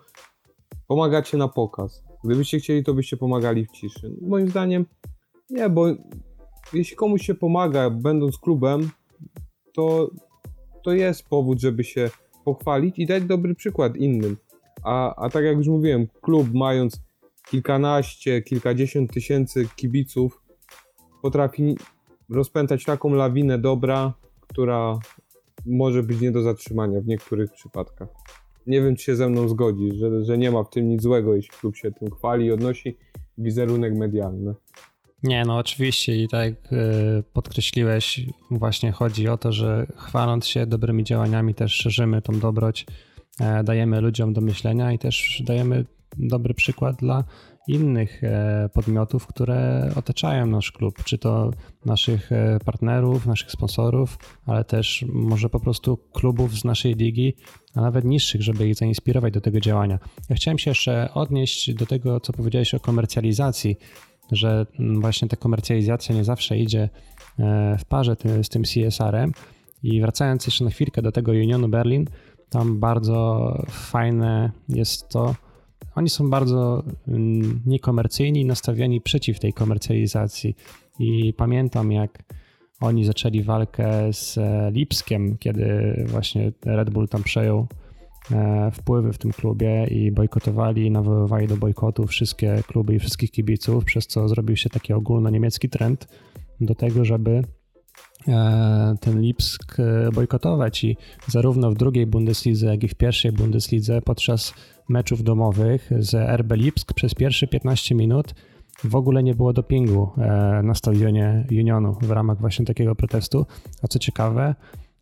pomagacie 0.86 1.36
na 1.36 1.48
pokaz. 1.48 2.04
Gdybyście 2.24 2.58
chcieli, 2.58 2.84
to 2.84 2.94
byście 2.94 3.16
pomagali 3.16 3.66
w 3.66 3.70
ciszy. 3.70 4.16
Moim 4.20 4.48
zdaniem 4.48 4.86
nie, 5.50 5.68
bo 5.68 5.86
jeśli 6.72 6.96
komuś 6.96 7.26
się 7.26 7.34
pomaga, 7.34 7.90
będąc 7.90 8.38
klubem, 8.38 8.90
to 9.74 10.10
to 10.82 10.92
jest 10.92 11.28
powód, 11.28 11.60
żeby 11.60 11.84
się 11.84 12.10
pochwalić 12.44 12.98
i 12.98 13.06
dać 13.06 13.24
dobry 13.24 13.54
przykład 13.54 13.96
innym. 13.96 14.36
A, 14.82 15.24
a 15.24 15.30
tak 15.30 15.44
jak 15.44 15.56
już 15.56 15.66
mówiłem, 15.66 16.06
klub 16.20 16.54
mając 16.54 17.00
kilkanaście, 17.50 18.42
kilkadziesiąt 18.42 19.12
tysięcy 19.12 19.68
kibiców 19.76 20.42
potrafi 21.22 21.76
rozpętać 22.28 22.84
taką 22.84 23.14
lawinę 23.14 23.58
dobra, 23.58 24.12
która 24.40 24.98
może 25.66 26.02
być 26.02 26.20
nie 26.20 26.30
do 26.30 26.42
zatrzymania 26.42 27.00
w 27.00 27.06
niektórych 27.06 27.52
przypadkach. 27.52 28.08
Nie 28.66 28.82
wiem, 28.82 28.96
czy 28.96 29.04
się 29.04 29.16
ze 29.16 29.28
mną 29.28 29.48
zgodzi, 29.48 29.90
że, 29.94 30.24
że 30.24 30.38
nie 30.38 30.50
ma 30.50 30.64
w 30.64 30.70
tym 30.70 30.88
nic 30.88 31.02
złego, 31.02 31.36
jeśli 31.36 31.50
klub 31.60 31.76
się 31.76 31.92
tym 31.92 32.10
chwali 32.10 32.46
i 32.46 32.52
odnosi 32.52 32.96
wizerunek 33.38 33.94
medialny. 33.94 34.54
Nie, 35.22 35.44
no 35.44 35.56
oczywiście 35.56 36.16
i 36.16 36.28
tak 36.28 36.44
jak 36.44 36.72
e, 36.72 37.22
podkreśliłeś, 37.32 38.20
właśnie 38.50 38.92
chodzi 38.92 39.28
o 39.28 39.38
to, 39.38 39.52
że 39.52 39.86
chwaląc 39.96 40.46
się 40.46 40.66
dobrymi 40.66 41.04
działaniami 41.04 41.54
też 41.54 41.72
szerzymy 41.72 42.22
tą 42.22 42.40
dobroć, 42.40 42.86
dajemy 43.64 44.00
ludziom 44.00 44.32
do 44.32 44.40
myślenia 44.40 44.92
i 44.92 44.98
też 44.98 45.42
dajemy 45.46 45.84
dobry 46.18 46.54
przykład 46.54 46.96
dla 46.96 47.24
innych 47.68 48.24
e, 48.24 48.70
podmiotów, 48.72 49.26
które 49.26 49.90
otaczają 49.96 50.46
nasz 50.46 50.72
klub, 50.72 51.04
czy 51.04 51.18
to 51.18 51.50
naszych 51.84 52.32
e, 52.32 52.58
partnerów, 52.64 53.26
naszych 53.26 53.50
sponsorów, 53.50 54.18
ale 54.46 54.64
też 54.64 55.04
może 55.08 55.48
po 55.48 55.60
prostu 55.60 55.98
klubów 56.12 56.54
z 56.54 56.64
naszej 56.64 56.94
ligi, 56.94 57.34
a 57.74 57.80
nawet 57.80 58.04
niższych, 58.04 58.42
żeby 58.42 58.68
ich 58.68 58.74
zainspirować 58.74 59.34
do 59.34 59.40
tego 59.40 59.60
działania. 59.60 59.98
Ja 60.30 60.36
chciałem 60.36 60.58
się 60.58 60.70
jeszcze 60.70 61.08
odnieść 61.14 61.74
do 61.74 61.86
tego, 61.86 62.20
co 62.20 62.32
powiedziałeś 62.32 62.74
o 62.74 62.80
komercjalizacji, 62.80 63.76
że 64.32 64.66
właśnie 64.78 65.28
ta 65.28 65.36
komercjalizacja 65.36 66.14
nie 66.14 66.24
zawsze 66.24 66.58
idzie 66.58 66.88
e, 67.38 67.76
w 67.78 67.84
parze 67.84 68.16
z 68.42 68.48
tym 68.48 68.62
CSR-em. 68.62 69.32
I 69.82 70.00
wracając 70.00 70.46
jeszcze 70.46 70.64
na 70.64 70.70
chwilkę 70.70 71.02
do 71.02 71.12
tego 71.12 71.32
Unionu 71.32 71.68
Berlin, 71.68 72.04
tam 72.50 72.80
bardzo 72.80 73.54
fajne 73.68 74.50
jest 74.68 75.08
to, 75.08 75.34
oni 75.98 76.08
są 76.08 76.30
bardzo 76.30 76.82
mm, 77.08 77.60
niekomercyjni, 77.66 78.44
nastawieni 78.44 79.00
przeciw 79.00 79.40
tej 79.40 79.52
komercjalizacji. 79.52 80.56
I 80.98 81.34
pamiętam, 81.36 81.92
jak 81.92 82.22
oni 82.80 83.04
zaczęli 83.04 83.42
walkę 83.42 84.12
z 84.12 84.38
e, 84.38 84.70
Lipskiem, 84.70 85.36
kiedy 85.38 85.94
właśnie 86.06 86.52
Red 86.64 86.90
Bull 86.90 87.08
tam 87.08 87.22
przejął 87.22 87.66
e, 88.32 88.70
wpływy 88.70 89.12
w 89.12 89.18
tym 89.18 89.32
klubie 89.32 89.86
i 89.90 90.12
bojkotowali 90.12 90.90
nawoływali 90.90 91.48
do 91.48 91.56
bojkotu 91.56 92.06
wszystkie 92.06 92.62
kluby 92.66 92.94
i 92.94 92.98
wszystkich 92.98 93.30
kibiców, 93.30 93.84
przez 93.84 94.06
co 94.06 94.28
zrobił 94.28 94.56
się 94.56 94.70
taki 94.70 94.92
ogólnoniemiecki 94.92 95.68
trend 95.68 96.08
do 96.60 96.74
tego, 96.74 97.04
żeby 97.04 97.42
ten 99.00 99.20
Lipsk 99.20 99.76
bojkotować 100.14 100.84
i 100.84 100.96
zarówno 101.26 101.70
w 101.70 101.74
drugiej 101.74 102.06
Bundeslidze, 102.06 102.66
jak 102.66 102.84
i 102.84 102.88
w 102.88 102.94
pierwszej 102.94 103.32
Bundeslidze 103.32 104.02
podczas 104.02 104.54
meczów 104.88 105.22
domowych 105.22 105.90
z 105.98 106.14
RB 106.14 106.52
Lipsk 106.56 106.92
przez 106.92 107.14
pierwsze 107.14 107.46
15 107.46 107.94
minut 107.94 108.34
w 108.84 108.96
ogóle 108.96 109.22
nie 109.22 109.34
było 109.34 109.52
dopingu 109.52 110.10
e, 110.18 110.60
na 110.62 110.74
stadionie 110.74 111.46
Unionu 111.50 111.96
w 112.02 112.10
ramach 112.10 112.40
właśnie 112.40 112.64
takiego 112.64 112.94
protestu. 112.94 113.46
A 113.82 113.88
co 113.88 113.98
ciekawe, 113.98 114.54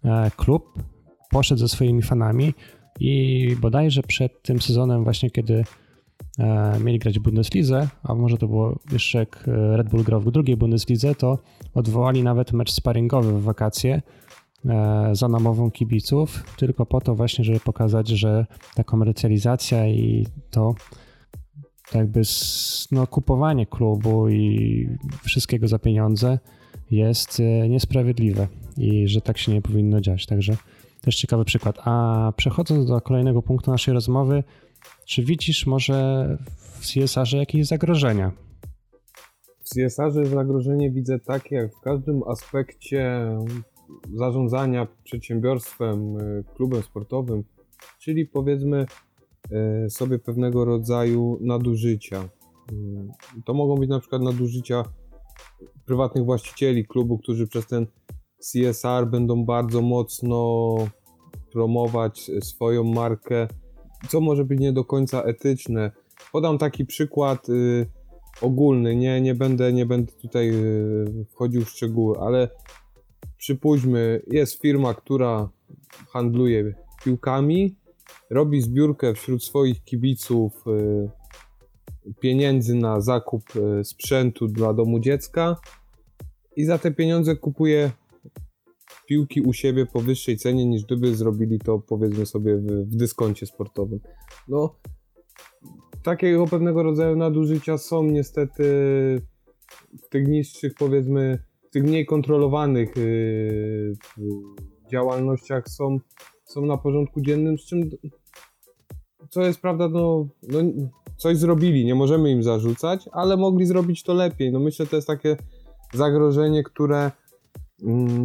e, 0.04 0.30
klub 0.36 0.82
poszedł 1.30 1.60
ze 1.60 1.68
swoimi 1.68 2.02
fanami 2.02 2.54
i 3.00 3.56
bodajże 3.60 4.02
przed 4.02 4.42
tym 4.42 4.60
sezonem 4.60 5.04
właśnie, 5.04 5.30
kiedy 5.30 5.54
e, 5.54 5.64
mieli 6.85 6.99
grać 6.99 7.18
w 7.18 7.22
Bundeslidze, 7.22 7.88
a 8.03 8.14
może 8.14 8.38
to 8.38 8.49
było 8.49 8.79
jeszcze 8.92 9.18
jak 9.18 9.44
Red 9.46 9.88
Bull 9.88 10.03
grał 10.03 10.20
w 10.20 10.31
drugiej 10.31 10.57
to 11.18 11.38
odwołali 11.75 12.22
nawet 12.22 12.53
mecz 12.53 12.72
sparingowy 12.72 13.33
w 13.33 13.42
wakacje 13.42 14.03
E, 14.68 15.11
za 15.12 15.29
namową 15.29 15.70
kibiców, 15.70 16.44
tylko 16.57 16.87
po 16.87 17.01
to 17.01 17.14
właśnie, 17.14 17.44
żeby 17.44 17.61
pokazać, 17.61 18.09
że 18.09 18.46
ta 18.75 18.85
komercjalizacja 18.85 19.88
i 19.88 20.27
to 20.51 20.75
jakby 21.94 22.22
no, 22.92 23.07
kupowanie 23.07 23.66
klubu 23.66 24.29
i 24.29 24.88
wszystkiego 25.25 25.68
za 25.68 25.79
pieniądze 25.79 26.38
jest 26.90 27.40
e, 27.40 27.68
niesprawiedliwe 27.68 28.49
i 28.77 29.09
że 29.09 29.20
tak 29.20 29.38
się 29.38 29.53
nie 29.53 29.62
powinno 29.62 30.01
dziać. 30.01 30.27
Także 30.27 30.57
też 31.01 31.16
ciekawy 31.16 31.44
przykład. 31.44 31.79
A 31.85 32.33
przechodząc 32.37 32.87
do 32.87 33.01
kolejnego 33.01 33.42
punktu 33.42 33.70
naszej 33.70 33.94
rozmowy, 33.94 34.44
czy 35.07 35.23
widzisz 35.23 35.66
może 35.66 36.29
w 36.81 36.87
CSR-ze 36.87 37.37
jakieś 37.37 37.66
zagrożenia? 37.66 38.33
W 39.64 39.69
CSR-ze 39.69 40.27
zagrożenie 40.27 40.90
widzę 40.90 41.19
takie, 41.19 41.57
jak 41.57 41.75
w 41.75 41.81
każdym 41.81 42.23
aspekcie 42.29 43.27
zarządzania 44.14 44.87
przedsiębiorstwem, 45.05 46.16
y, 46.21 46.45
klubem 46.55 46.83
sportowym, 46.83 47.45
czyli 47.99 48.27
powiedzmy 48.27 48.87
y, 49.87 49.90
sobie 49.90 50.19
pewnego 50.19 50.64
rodzaju 50.64 51.38
nadużycia. 51.40 52.29
Y, 52.73 53.42
to 53.45 53.55
mogą 53.55 53.75
być 53.75 53.90
na 53.90 54.01
przykład 54.01 54.23
nadużycia 54.23 54.85
prywatnych 55.85 56.25
właścicieli 56.25 56.87
klubu, 56.87 57.19
którzy 57.19 57.47
przez 57.47 57.66
ten 57.66 57.87
CSR 58.38 59.07
będą 59.11 59.45
bardzo 59.45 59.83
mocno 59.83 60.75
promować 61.53 62.31
swoją 62.40 62.85
markę, 62.85 63.49
co 64.09 64.21
może 64.21 64.45
być 64.45 64.61
nie 64.61 64.73
do 64.73 64.85
końca 64.85 65.23
etyczne. 65.23 65.90
Podam 66.33 66.59
taki 66.59 66.87
przykład 66.87 67.47
ogólny, 68.40 68.97
nie, 68.97 69.21
nie, 69.21 69.35
będę, 69.35 69.73
nie 69.73 69.87
będę 69.87 70.12
tutaj 70.12 70.53
wchodził 71.31 71.64
w 71.64 71.71
szczegóły, 71.71 72.19
ale 72.21 72.49
przypuśćmy, 73.38 74.23
jest 74.27 74.61
firma, 74.62 74.95
która 74.95 75.49
handluje 76.09 76.75
piłkami, 77.05 77.77
robi 78.31 78.62
zbiórkę 78.62 79.14
wśród 79.14 79.45
swoich 79.45 79.85
kibiców 79.85 80.64
y, 80.66 81.11
pieniędzy 82.21 82.75
na 82.75 83.01
zakup 83.01 83.42
y, 83.57 83.85
sprzętu 83.85 84.49
dla 84.49 84.75
domu 84.75 85.01
dziecka 85.01 85.57
i 86.57 86.64
za 86.64 86.79
te 86.79 86.90
pieniądze 86.90 87.37
kupuje 87.37 87.90
piłki 89.07 89.40
u 89.40 89.53
siebie 89.53 89.87
po 89.87 90.01
wyższej 90.01 90.37
cenie 90.37 90.66
niż 90.66 90.85
gdyby 90.85 91.16
zrobili 91.16 91.59
to 91.59 91.79
powiedzmy 91.79 92.27
sobie 92.27 92.57
w, 92.57 92.66
w 92.66 92.97
dyskoncie 92.97 93.47
sportowym. 93.47 94.01
No, 94.49 94.77
takiego 96.03 96.47
pewnego 96.47 96.83
rodzaju 96.83 97.16
nadużycia 97.16 97.79
są 97.79 98.05
niestety 98.05 98.64
w 100.05 100.09
tych 100.09 100.29
niższych 100.29 100.75
powiedzmy 100.75 101.38
tych 101.71 101.85
mniej 101.85 102.07
kontrolowanych 102.07 102.97
yy, 102.97 103.95
działalnościach 104.90 105.69
są, 105.69 105.99
są 106.45 106.66
na 106.66 106.77
porządku 106.77 107.21
dziennym, 107.21 107.59
z 107.59 107.66
czym 107.66 107.90
co 109.31 109.42
jest 109.42 109.61
prawda, 109.61 109.88
no, 109.88 110.29
no 110.49 110.59
coś 111.16 111.37
zrobili, 111.37 111.85
nie 111.85 111.95
możemy 111.95 112.31
im 112.31 112.42
zarzucać, 112.42 113.09
ale 113.12 113.37
mogli 113.37 113.66
zrobić 113.66 114.03
to 114.03 114.14
lepiej. 114.14 114.53
No 114.53 114.61
myślę, 114.61 114.87
to 114.87 114.97
jest 114.97 115.09
takie 115.09 115.37
zagrożenie, 115.95 116.62
które, 116.62 117.11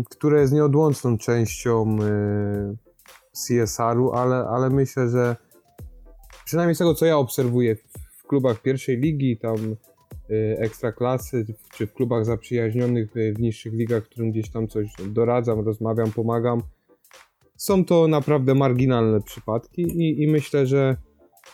które 0.09 0.41
jest 0.41 0.53
nieodłączną 0.53 1.17
częścią 1.17 1.95
yy, 1.95 2.77
CSR-u, 3.31 4.11
ale, 4.11 4.35
ale 4.35 4.69
myślę, 4.69 5.09
że 5.09 5.35
przynajmniej 6.45 6.75
z 6.75 6.77
tego, 6.77 6.93
co 6.93 7.05
ja 7.05 7.17
obserwuję 7.17 7.75
w 8.17 8.23
klubach 8.27 8.61
pierwszej 8.61 8.97
ligi, 8.97 9.37
tam 9.37 9.75
Y, 10.31 10.57
ekstraklasy, 10.59 11.45
czy 11.73 11.87
w 11.87 11.93
klubach 11.93 12.25
zaprzyjaźnionych 12.25 13.11
w 13.35 13.39
niższych 13.39 13.73
ligach, 13.73 14.03
którym 14.03 14.31
gdzieś 14.31 14.49
tam 14.49 14.67
coś 14.67 14.87
doradzam, 15.09 15.59
rozmawiam, 15.59 16.11
pomagam. 16.11 16.61
Są 17.55 17.85
to 17.85 18.07
naprawdę 18.07 18.55
marginalne 18.55 19.21
przypadki 19.21 19.81
i, 19.81 20.23
i 20.23 20.27
myślę, 20.27 20.67
że, 20.67 20.97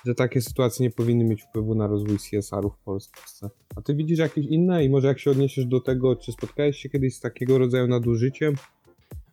że 0.07 0.15
takie 0.15 0.41
sytuacje 0.41 0.83
nie 0.83 0.91
powinny 0.91 1.23
mieć 1.23 1.43
wpływu 1.43 1.75
na 1.75 1.87
rozwój 1.87 2.17
CSR-u 2.17 2.69
w 2.69 2.77
Polsce. 2.77 3.49
A 3.75 3.81
ty 3.81 3.95
widzisz 3.95 4.19
jakieś 4.19 4.45
inne 4.45 4.85
i 4.85 4.89
może 4.89 5.07
jak 5.07 5.19
się 5.19 5.31
odniesiesz 5.31 5.65
do 5.65 5.79
tego, 5.79 6.15
czy 6.15 6.31
spotkałeś 6.31 6.77
się 6.77 6.89
kiedyś 6.89 7.15
z 7.15 7.19
takiego 7.19 7.57
rodzaju 7.57 7.87
nadużyciem? 7.87 8.55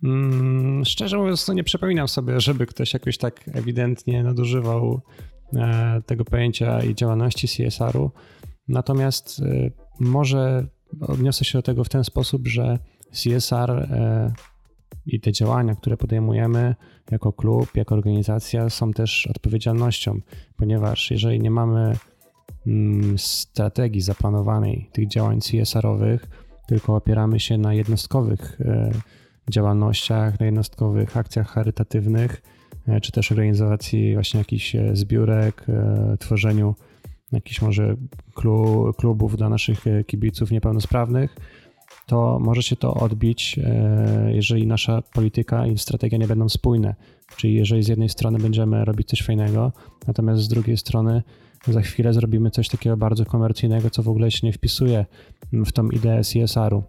Mm, 0.04 0.84
szczerze 0.84 1.18
mówiąc, 1.18 1.46
to 1.46 1.52
nie 1.52 1.64
przypominam 1.64 2.08
sobie, 2.08 2.40
żeby 2.40 2.66
ktoś 2.66 2.94
jakoś 2.94 3.18
tak 3.18 3.50
ewidentnie 3.52 4.22
nadużywał 4.22 5.00
e, 5.52 6.02
tego 6.06 6.24
pojęcia 6.24 6.82
i 6.84 6.94
działalności 6.94 7.48
CSR-u. 7.48 8.10
Natomiast 8.68 9.38
y, 9.38 9.72
może 10.00 10.66
odniosę 11.00 11.44
się 11.44 11.58
do 11.58 11.62
tego 11.62 11.84
w 11.84 11.88
ten 11.88 12.04
sposób, 12.04 12.48
że 12.48 12.78
CSR 13.12 13.70
y, 13.70 14.53
i 15.06 15.20
te 15.20 15.32
działania, 15.32 15.74
które 15.74 15.96
podejmujemy 15.96 16.74
jako 17.10 17.32
klub, 17.32 17.68
jako 17.74 17.94
organizacja, 17.94 18.70
są 18.70 18.92
też 18.92 19.26
odpowiedzialnością, 19.26 20.20
ponieważ 20.56 21.10
jeżeli 21.10 21.40
nie 21.40 21.50
mamy 21.50 21.96
mm, 22.66 23.18
strategii 23.18 24.00
zaplanowanej 24.00 24.88
tych 24.92 25.08
działań 25.08 25.40
CSR-owych, 25.40 26.26
tylko 26.66 26.96
opieramy 26.96 27.40
się 27.40 27.58
na 27.58 27.74
jednostkowych 27.74 28.60
y, 28.60 29.52
działalnościach, 29.52 30.40
na 30.40 30.46
jednostkowych 30.46 31.16
akcjach 31.16 31.48
charytatywnych, 31.48 32.42
czy 33.02 33.12
też 33.12 33.32
organizacji 33.32 34.14
właśnie 34.14 34.38
jakichś 34.38 34.76
zbiórek, 34.92 35.66
tworzeniu 36.18 36.74
jakichś 37.34 37.62
może 37.62 37.96
klubów 38.96 39.36
dla 39.36 39.48
naszych 39.48 39.86
e, 39.86 40.04
kibiców 40.04 40.50
niepełnosprawnych, 40.50 41.36
to 42.06 42.38
może 42.40 42.62
się 42.62 42.76
to 42.76 42.94
odbić, 42.94 43.58
e, 43.64 44.30
jeżeli 44.34 44.66
nasza 44.66 45.02
polityka 45.02 45.66
i 45.66 45.78
strategia 45.78 46.18
nie 46.18 46.26
będą 46.26 46.48
spójne. 46.48 46.94
Czyli 47.36 47.54
jeżeli 47.54 47.82
z 47.82 47.88
jednej 47.88 48.08
strony 48.08 48.38
będziemy 48.38 48.84
robić 48.84 49.08
coś 49.08 49.22
fajnego, 49.22 49.72
natomiast 50.06 50.42
z 50.42 50.48
drugiej 50.48 50.76
strony 50.76 51.22
za 51.68 51.80
chwilę 51.80 52.12
zrobimy 52.12 52.50
coś 52.50 52.68
takiego 52.68 52.96
bardzo 52.96 53.24
komercyjnego, 53.24 53.90
co 53.90 54.02
w 54.02 54.08
ogóle 54.08 54.30
się 54.30 54.46
nie 54.46 54.52
wpisuje 54.52 55.06
w 55.52 55.72
tą 55.72 55.88
ideę 55.88 56.20
CSR-u. 56.20 56.82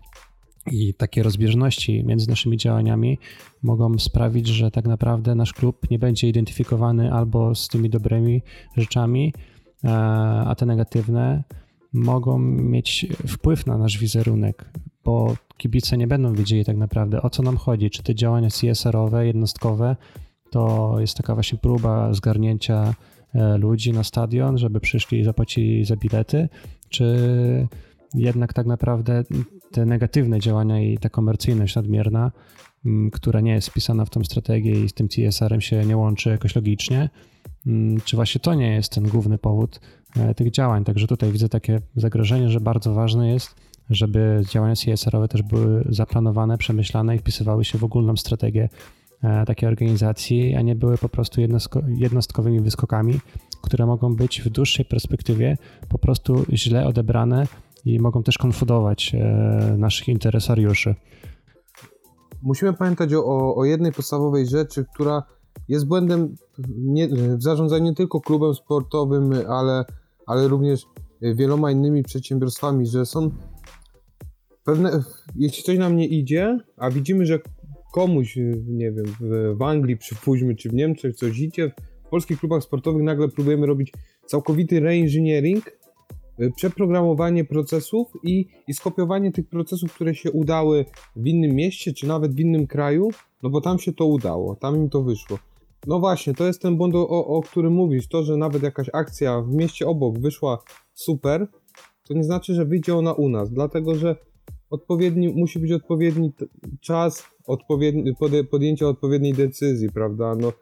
I 0.72 0.94
takie 0.94 1.24
rozbieżności 1.24 2.04
między 2.04 2.30
naszymi 2.30 2.58
działaniami 2.58 3.20
mogą 3.64 4.00
sprawić, 4.00 4.48
że 4.48 4.72
tak 4.72 4.86
naprawdę 4.86 5.36
nasz 5.36 5.54
klub 5.54 5.92
nie 5.92 6.00
będzie 6.00 6.30
identyfikowany 6.30 7.14
albo 7.14 7.56
z 7.56 7.68
tymi 7.68 7.90
dobrymi 7.90 8.42
rzeczami, 8.78 9.34
E, 9.86 9.92
a 10.48 10.56
te 10.56 10.66
negatywne 10.66 11.44
mogą 11.94 12.40
mieć 12.40 13.06
wpływ 13.28 13.66
na 13.66 13.78
nasz 13.78 13.98
wizerunek, 13.98 14.70
bo 15.06 15.36
kibice 15.58 15.98
nie 15.98 16.08
będą 16.08 16.34
wiedzieli 16.34 16.66
tak 16.66 16.78
naprawdę 16.78 17.22
o 17.22 17.30
co 17.30 17.44
nam 17.44 17.58
chodzi. 17.58 17.90
Czy 17.90 18.04
te 18.04 18.16
działania 18.16 18.50
CSR-owe, 18.50 19.28
jednostkowe 19.28 19.96
to 20.50 20.96
jest 21.00 21.18
taka 21.18 21.34
właśnie 21.34 21.58
próba 21.58 22.14
zgarnięcia 22.14 22.94
ludzi 23.58 23.94
na 23.94 24.04
stadion, 24.04 24.58
żeby 24.58 24.80
przyszli 24.80 25.20
i 25.20 25.24
zapłacili 25.24 25.86
za 25.86 25.96
bilety, 25.96 26.50
czy 26.90 27.68
jednak 28.14 28.54
tak 28.54 28.66
naprawdę 28.66 29.24
te 29.72 29.86
negatywne 29.86 30.40
działania 30.40 30.82
i 30.82 30.98
ta 30.98 31.10
komercyjność 31.10 31.76
nadmierna, 31.76 32.32
która 33.12 33.42
nie 33.42 33.52
jest 33.52 33.70
wpisana 33.70 34.06
w 34.06 34.10
tą 34.10 34.24
strategię 34.24 34.84
i 34.84 34.90
z 34.90 34.94
tym 34.94 35.08
CSR-em 35.08 35.62
się 35.62 35.86
nie 35.86 35.98
łączy 35.98 36.30
jakoś 36.30 36.56
logicznie, 36.56 37.10
czy 38.06 38.16
właśnie 38.16 38.42
to 38.42 38.54
nie 38.54 38.74
jest 38.74 38.92
ten 38.92 39.04
główny 39.04 39.38
powód 39.38 39.80
e, 40.18 40.36
tych 40.36 40.52
działań. 40.52 40.84
Także 40.84 41.08
tutaj 41.08 41.32
widzę 41.32 41.50
takie 41.50 41.82
zagrożenie, 41.96 42.50
że 42.50 42.60
bardzo 42.60 42.94
ważne 42.94 43.32
jest, 43.32 43.56
żeby 43.90 44.44
działania 44.50 44.76
CSR-owe 44.76 45.28
też 45.28 45.42
były 45.42 45.86
zaplanowane, 45.90 46.58
przemyślane 46.58 47.16
i 47.16 47.20
wpisywały 47.20 47.66
się 47.66 47.78
w 47.78 47.84
ogólną 47.84 48.18
strategię 48.18 48.70
e, 49.24 49.46
takiej 49.46 49.70
organizacji, 49.70 50.56
a 50.56 50.62
nie 50.62 50.76
były 50.76 50.98
po 50.98 51.10
prostu 51.10 51.42
jednostkowymi 51.88 52.60
wyskokami, 52.60 53.20
które 53.62 53.86
mogą 53.86 54.16
być 54.16 54.42
w 54.42 54.50
dłuższej 54.50 54.86
perspektywie 54.86 55.58
po 55.90 55.98
prostu 55.98 56.46
źle 56.54 56.86
odebrane 56.86 57.48
i 57.86 58.00
mogą 58.00 58.24
też 58.24 58.38
konfudować 58.38 59.16
e, 59.16 59.76
naszych 59.78 60.08
interesariuszy. 60.08 60.96
Musimy 62.42 62.74
pamiętać 62.74 63.14
o, 63.14 63.56
o 63.56 63.66
jednej 63.66 63.92
podstawowej 63.92 64.48
rzeczy, 64.48 64.86
która 64.94 65.24
jest 65.68 65.88
błędem 65.88 66.36
nie, 66.78 67.08
w 67.08 67.44
zarządzaniu 67.44 67.84
nie 67.84 67.94
tylko 67.94 68.22
klubem 68.22 68.54
sportowym, 68.54 69.34
ale, 69.50 69.86
ale 70.26 70.48
również 70.48 70.86
wieloma 71.22 71.72
innymi 71.72 72.04
przedsiębiorstwami, 72.04 72.88
że 72.88 73.06
są 73.06 73.32
pewne, 74.66 75.04
jeśli 75.36 75.64
coś 75.64 75.78
nam 75.78 75.98
nie 75.98 76.08
idzie, 76.08 76.60
a 76.78 76.90
widzimy, 76.90 77.26
że 77.26 77.40
komuś, 77.94 78.36
nie 78.68 78.92
wiem, 78.92 79.06
w, 79.20 79.58
w 79.58 79.62
Anglii 79.62 79.98
przypuśćmy, 79.98 80.56
czy 80.56 80.70
w 80.70 80.74
Niemczech 80.74 81.16
coś 81.16 81.40
idzie, 81.40 81.72
w 82.06 82.10
polskich 82.10 82.40
klubach 82.40 82.64
sportowych 82.64 83.04
nagle 83.04 83.28
próbujemy 83.28 83.66
robić 83.66 83.94
całkowity 84.26 84.80
reengineering, 84.80 85.78
y, 86.40 86.52
przeprogramowanie 86.56 87.46
procesów 87.46 88.08
i, 88.24 88.48
i 88.68 88.74
skopiowanie 88.74 89.32
tych 89.32 89.50
procesów, 89.50 89.94
które 89.94 90.16
się 90.16 90.32
udały 90.32 90.86
w 91.16 91.28
innym 91.28 91.56
mieście, 91.56 91.94
czy 91.94 92.08
nawet 92.08 92.36
w 92.36 92.40
innym 92.40 92.68
kraju, 92.68 93.10
no 93.44 93.50
bo 93.50 93.62
tam 93.62 93.80
się 93.80 93.94
to 93.94 94.06
udało, 94.06 94.56
tam 94.56 94.76
im 94.76 94.90
to 94.90 95.04
wyszło. 95.04 95.40
No 95.88 96.00
właśnie, 96.00 96.34
to 96.34 96.48
jest 96.48 96.62
ten 96.62 96.78
błąd, 96.78 96.96
o, 96.96 97.08
o 97.28 97.42
którym 97.42 97.74
mówisz. 97.74 98.08
To, 98.08 98.24
że 98.24 98.38
nawet 98.38 98.64
jakaś 98.64 98.90
akcja 98.94 99.42
w 99.42 99.54
mieście 99.54 99.88
obok 99.88 100.20
wyszła 100.20 100.60
super, 100.94 101.48
to 102.08 102.14
nie 102.14 102.24
znaczy, 102.24 102.54
że 102.54 102.66
wyjdzie 102.66 102.96
ona 102.96 103.14
u 103.14 103.30
nas, 103.30 103.52
dlatego 103.52 103.96
że 103.96 104.16
odpowiedni, 104.70 105.34
musi 105.34 105.60
być 105.60 105.72
odpowiedni 105.72 106.32
czas 106.82 107.24
odpowiedni, 107.48 108.14
podjęcia 108.52 108.88
odpowiedniej 108.88 109.34
decyzji, 109.34 109.90
prawda? 109.90 110.36
No, 110.36 110.54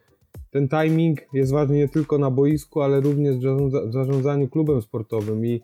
ten 0.52 0.70
timing 0.70 1.20
jest 1.34 1.52
ważny 1.52 1.76
nie 1.76 1.88
tylko 1.88 2.18
na 2.18 2.32
boisku, 2.32 2.82
ale 2.82 3.00
również 3.00 3.36
w 3.38 3.94
zarządzaniu 3.94 4.48
klubem 4.48 4.82
sportowym 4.82 5.46
i, 5.46 5.62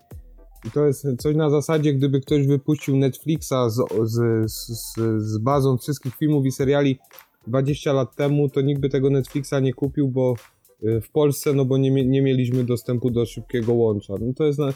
i 0.68 0.72
to 0.74 0.86
jest 0.86 1.08
coś 1.18 1.36
na 1.36 1.50
zasadzie, 1.50 1.94
gdyby 1.94 2.22
ktoś 2.22 2.48
wypuścił 2.48 2.98
Netflixa 2.98 3.56
z, 3.68 3.82
z, 4.04 4.48
z, 4.48 4.96
z 5.18 5.38
bazą 5.38 5.78
wszystkich 5.78 6.16
filmów 6.16 6.46
i 6.46 6.52
seriali 6.52 7.00
20 7.48 7.94
lat 7.94 8.16
temu, 8.16 8.50
to 8.50 8.62
nikt 8.62 8.82
by 8.82 8.90
tego 8.90 9.10
Netflixa 9.10 9.54
nie 9.62 9.74
kupił, 9.74 10.08
bo 10.08 10.36
y, 10.84 11.02
w 11.02 11.12
Polsce, 11.12 11.54
no 11.54 11.66
bo 11.66 11.78
nie, 11.78 12.06
nie 12.06 12.22
mieliśmy 12.22 12.64
dostępu 12.64 13.12
do 13.12 13.26
szybkiego 13.26 13.74
łącza. 13.74 14.14
No 14.22 14.34
to 14.34 14.46
jest 14.46 14.60
na, 14.60 14.74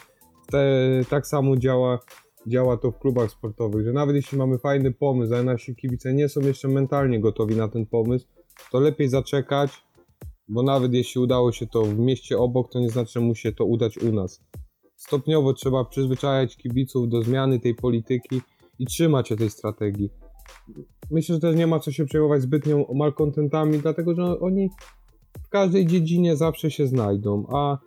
te, 0.51 1.01
tak 1.09 1.27
samo 1.27 1.57
działa 1.57 1.99
działa 2.47 2.77
to 2.77 2.91
w 2.91 2.99
klubach 2.99 3.31
sportowych, 3.31 3.85
że 3.85 3.93
nawet 3.93 4.15
jeśli 4.15 4.37
mamy 4.37 4.57
fajny 4.57 4.91
pomysł, 4.91 5.33
ale 5.33 5.43
nasi 5.43 5.75
kibice 5.75 6.13
nie 6.13 6.29
są 6.29 6.41
jeszcze 6.41 6.67
mentalnie 6.67 7.19
gotowi 7.19 7.55
na 7.55 7.67
ten 7.67 7.85
pomysł, 7.85 8.25
to 8.71 8.79
lepiej 8.79 9.09
zaczekać, 9.09 9.83
bo 10.47 10.63
nawet 10.63 10.93
jeśli 10.93 11.21
udało 11.21 11.51
się 11.51 11.67
to 11.67 11.83
w 11.83 11.99
mieście 11.99 12.37
obok, 12.37 12.71
to 12.71 12.79
nie 12.79 12.89
znaczy, 12.89 13.11
że 13.11 13.19
musi 13.19 13.41
się 13.41 13.51
to 13.51 13.65
udać 13.65 13.97
u 13.97 14.13
nas. 14.13 14.43
Stopniowo 14.95 15.53
trzeba 15.53 15.85
przyzwyczajać 15.85 16.57
kibiców 16.57 17.09
do 17.09 17.23
zmiany 17.23 17.59
tej 17.59 17.75
polityki 17.75 18.41
i 18.79 18.85
trzymać 18.85 19.27
się 19.27 19.35
tej 19.35 19.49
strategii. 19.49 20.09
Myślę, 21.11 21.35
że 21.35 21.41
też 21.41 21.55
nie 21.55 21.67
ma 21.67 21.79
co 21.79 21.91
się 21.91 22.05
przejmować 22.05 22.41
zbytnią 22.41 22.85
malkontentami, 22.93 23.79
dlatego 23.79 24.15
że 24.15 24.39
oni 24.39 24.69
w 25.43 25.49
każdej 25.49 25.85
dziedzinie 25.85 26.35
zawsze 26.35 26.71
się 26.71 26.87
znajdą, 26.87 27.45
a, 27.49 27.77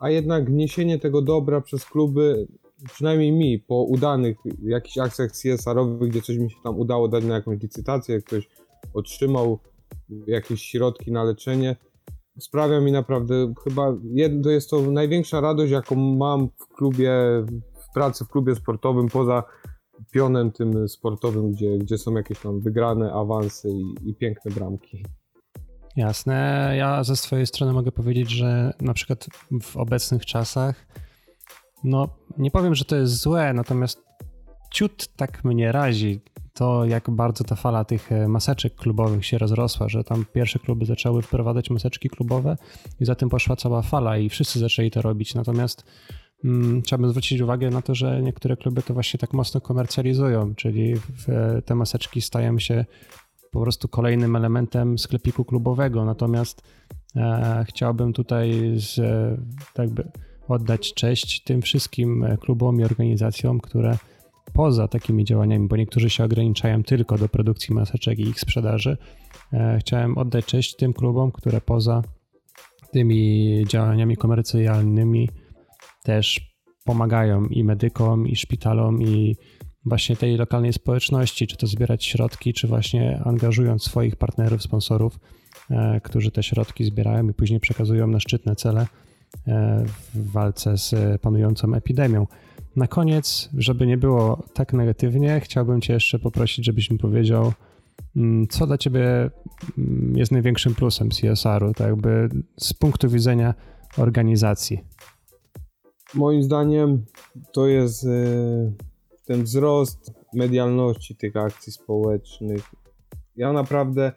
a 0.00 0.10
jednak 0.10 0.48
niesienie 0.48 0.98
tego 0.98 1.22
dobra 1.22 1.60
przez 1.60 1.84
kluby 1.84 2.46
przynajmniej 2.84 3.32
mi, 3.32 3.58
po 3.58 3.82
udanych 3.82 4.36
jakichś 4.62 4.98
akcjach 4.98 5.30
CSR-owych, 5.32 6.10
gdzie 6.10 6.22
coś 6.22 6.36
mi 6.36 6.50
się 6.50 6.56
tam 6.64 6.78
udało 6.78 7.08
dać 7.08 7.24
na 7.24 7.34
jakąś 7.34 7.62
licytację, 7.62 8.20
ktoś 8.20 8.48
otrzymał 8.94 9.58
jakieś 10.26 10.62
środki 10.62 11.12
na 11.12 11.24
leczenie, 11.24 11.76
sprawia 12.38 12.80
mi 12.80 12.92
naprawdę 12.92 13.54
chyba, 13.64 13.96
to 14.42 14.50
jest 14.50 14.70
to 14.70 14.82
największa 14.82 15.40
radość, 15.40 15.72
jaką 15.72 15.96
mam 15.96 16.48
w 16.48 16.68
klubie, 16.68 17.12
w 17.74 17.92
pracy 17.94 18.24
w 18.24 18.28
klubie 18.28 18.54
sportowym, 18.54 19.08
poza 19.08 19.42
pionem 20.10 20.52
tym 20.52 20.88
sportowym, 20.88 21.52
gdzie, 21.52 21.78
gdzie 21.78 21.98
są 21.98 22.14
jakieś 22.14 22.38
tam 22.38 22.60
wygrane 22.60 23.12
awanse 23.12 23.68
i, 23.68 23.94
i 24.04 24.14
piękne 24.14 24.50
bramki. 24.50 25.04
Jasne. 25.96 26.74
Ja 26.78 27.04
ze 27.04 27.16
swojej 27.16 27.46
strony 27.46 27.72
mogę 27.72 27.92
powiedzieć, 27.92 28.30
że 28.30 28.72
na 28.80 28.94
przykład 28.94 29.26
w 29.62 29.76
obecnych 29.76 30.26
czasach 30.26 30.86
no, 31.84 32.08
nie 32.38 32.50
powiem, 32.50 32.74
że 32.74 32.84
to 32.84 32.96
jest 32.96 33.20
złe, 33.20 33.52
natomiast 33.52 34.02
ciut 34.70 35.08
tak 35.16 35.44
mnie 35.44 35.72
razi 35.72 36.20
to, 36.54 36.84
jak 36.84 37.10
bardzo 37.10 37.44
ta 37.44 37.54
fala 37.56 37.84
tych 37.84 38.12
e, 38.12 38.28
maseczek 38.28 38.74
klubowych 38.74 39.26
się 39.26 39.38
rozrosła, 39.38 39.88
że 39.88 40.04
tam 40.04 40.24
pierwsze 40.32 40.58
kluby 40.58 40.86
zaczęły 40.86 41.22
wprowadzać 41.22 41.70
maseczki 41.70 42.08
klubowe 42.08 42.56
i 43.00 43.04
za 43.04 43.14
tym 43.14 43.28
poszła 43.28 43.56
cała 43.56 43.82
fala 43.82 44.18
i 44.18 44.28
wszyscy 44.28 44.58
zaczęli 44.58 44.90
to 44.90 45.02
robić. 45.02 45.34
Natomiast 45.34 45.84
hmm, 46.42 46.82
trzeba 46.82 47.08
zwrócić 47.08 47.40
uwagę 47.40 47.70
na 47.70 47.82
to, 47.82 47.94
że 47.94 48.22
niektóre 48.22 48.56
kluby 48.56 48.82
to 48.82 48.94
właśnie 48.94 49.18
tak 49.18 49.32
mocno 49.32 49.60
komercjalizują, 49.60 50.54
czyli 50.54 50.94
e, 51.28 51.62
te 51.62 51.74
maseczki 51.74 52.20
stają 52.20 52.58
się 52.58 52.84
po 53.52 53.60
prostu 53.60 53.88
kolejnym 53.88 54.36
elementem 54.36 54.98
sklepiku 54.98 55.44
klubowego. 55.44 56.04
Natomiast 56.04 56.62
e, 57.16 57.64
chciałbym 57.68 58.12
tutaj 58.12 58.72
z, 58.76 58.98
e, 58.98 59.36
jakby 59.78 60.10
oddać 60.48 60.94
cześć 60.94 61.42
tym 61.44 61.62
wszystkim 61.62 62.24
e, 62.24 62.36
klubom 62.36 62.80
i 62.80 62.84
organizacjom, 62.84 63.60
które 63.60 63.98
poza 64.52 64.88
takimi 64.88 65.24
działaniami, 65.24 65.68
bo 65.68 65.76
niektórzy 65.76 66.10
się 66.10 66.24
ograniczają 66.24 66.82
tylko 66.82 67.18
do 67.18 67.28
produkcji 67.28 67.74
maseczek 67.74 68.18
i 68.18 68.22
ich 68.22 68.40
sprzedaży, 68.40 68.96
e, 69.52 69.78
chciałem 69.80 70.18
oddać 70.18 70.44
cześć 70.44 70.76
tym 70.76 70.92
klubom, 70.92 71.32
które 71.32 71.60
poza 71.60 72.02
tymi 72.92 73.64
działaniami 73.68 74.16
komercyjnymi 74.16 75.28
też 76.02 76.52
pomagają 76.84 77.46
i 77.46 77.64
medykom, 77.64 78.28
i 78.28 78.36
szpitalom, 78.36 79.02
i 79.02 79.36
właśnie 79.84 80.16
tej 80.16 80.36
lokalnej 80.36 80.72
społeczności, 80.72 81.46
czy 81.46 81.56
to 81.56 81.66
zbierać 81.66 82.04
środki, 82.04 82.52
czy 82.52 82.66
właśnie 82.68 83.22
angażując 83.24 83.82
swoich 83.82 84.16
partnerów, 84.16 84.62
sponsorów, 84.62 85.18
e, 85.70 86.00
którzy 86.00 86.30
te 86.30 86.42
środki 86.42 86.84
zbierają 86.84 87.28
i 87.28 87.34
później 87.34 87.60
przekazują 87.60 88.06
na 88.06 88.20
szczytne 88.20 88.56
cele 88.56 88.86
w 90.14 90.32
walce 90.32 90.76
z 90.78 91.20
panującą 91.20 91.74
epidemią. 91.74 92.26
Na 92.76 92.86
koniec, 92.86 93.48
żeby 93.58 93.86
nie 93.86 93.96
było 93.96 94.42
tak 94.54 94.72
negatywnie, 94.72 95.40
chciałbym 95.40 95.80
Cię 95.80 95.92
jeszcze 95.92 96.18
poprosić, 96.18 96.64
żebyś 96.64 96.90
mi 96.90 96.98
powiedział, 96.98 97.52
mm, 98.16 98.48
co 98.48 98.66
dla 98.66 98.78
Ciebie 98.78 99.30
mm, 99.78 100.16
jest 100.16 100.32
największym 100.32 100.74
plusem 100.74 101.08
CSR-u, 101.08 101.74
tak 101.74 101.86
jakby 101.86 102.28
z 102.56 102.74
punktu 102.74 103.08
widzenia 103.08 103.54
organizacji. 103.98 104.80
Moim 106.14 106.42
zdaniem 106.42 107.04
to 107.52 107.66
jest 107.66 108.04
e, 108.04 108.08
ten 109.24 109.42
wzrost 109.42 110.12
medialności 110.34 111.16
tych 111.16 111.36
akcji 111.36 111.72
społecznych. 111.72 112.70
Ja 113.36 113.52
naprawdę 113.52 114.12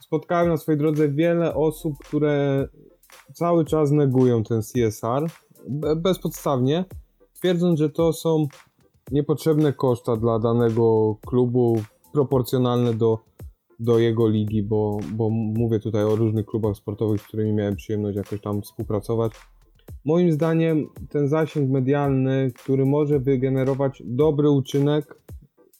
spotkałem 0.00 0.48
na 0.48 0.56
swojej 0.56 0.78
drodze 0.78 1.08
wiele 1.08 1.54
osób, 1.54 1.98
które 1.98 2.68
cały 3.32 3.64
czas 3.64 3.90
negują 3.90 4.42
ten 4.42 4.62
CSR 4.62 5.26
bezpodstawnie, 5.96 6.84
twierdząc, 7.34 7.78
że 7.78 7.90
to 7.90 8.12
są 8.12 8.46
niepotrzebne 9.10 9.72
koszta 9.72 10.16
dla 10.16 10.38
danego 10.38 11.16
klubu, 11.26 11.82
proporcjonalne 12.12 12.94
do, 12.94 13.18
do 13.80 13.98
jego 13.98 14.28
ligi, 14.28 14.62
bo, 14.62 14.98
bo 15.12 15.30
mówię 15.30 15.80
tutaj 15.80 16.04
o 16.04 16.16
różnych 16.16 16.46
klubach 16.46 16.76
sportowych, 16.76 17.20
z 17.20 17.24
którymi 17.24 17.52
miałem 17.52 17.76
przyjemność 17.76 18.16
jakoś 18.16 18.40
tam 18.40 18.62
współpracować. 18.62 19.32
Moim 20.04 20.32
zdaniem 20.32 20.86
ten 21.08 21.28
zasięg 21.28 21.70
medialny, 21.70 22.52
który 22.54 22.86
może 22.86 23.20
wygenerować 23.20 24.02
dobry 24.06 24.50
uczynek, 24.50 25.20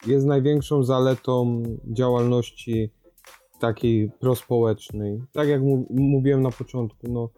jest 0.07 0.27
największą 0.27 0.85
zaletą 0.85 1.63
działalności 1.85 2.91
takiej 3.59 4.11
prospołecznej. 4.21 5.21
Tak 5.33 5.49
jak 5.49 5.61
mówiłem 5.91 6.43
na 6.43 6.51
początku, 6.51 7.07
no, 7.09 7.29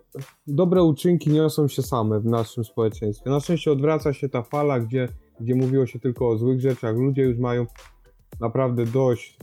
dobre 0.47 0.83
uczynki 0.83 1.31
niosą 1.31 1.69
się 1.69 1.83
same 1.83 2.21
w 2.21 2.25
naszym 2.25 2.65
społeczeństwie. 2.65 3.31
Na 3.31 3.41
szczęście 3.41 3.73
odwraca 3.73 4.13
się 4.13 4.29
ta 4.29 4.43
fala, 4.43 4.81
gdzie, 4.81 5.09
gdzie 5.41 5.55
mówiło 5.55 5.87
się 5.87 5.99
tylko 5.99 6.29
o 6.29 6.39
złych 6.39 6.61
rzeczach. 6.61 6.97
Ludzie 6.97 7.23
już 7.23 7.39
mają 7.39 7.67
naprawdę 8.41 8.85
dość 8.85 9.39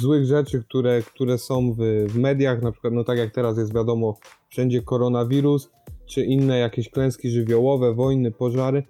złych 0.00 0.24
rzeczy, 0.24 0.62
które, 0.62 1.02
które 1.02 1.38
są 1.38 1.72
w, 1.72 1.78
w 2.08 2.18
mediach, 2.18 2.62
na 2.62 2.72
przykład, 2.72 2.92
no 2.92 3.04
tak 3.04 3.18
jak 3.18 3.30
teraz 3.30 3.58
jest 3.58 3.74
wiadomo, 3.74 4.18
wszędzie 4.48 4.82
koronawirus, 4.82 5.70
czy 6.06 6.24
inne 6.24 6.58
jakieś 6.58 6.90
klęski 6.90 7.30
żywiołowe, 7.30 7.94
wojny, 7.94 8.32
pożary. 8.32 8.82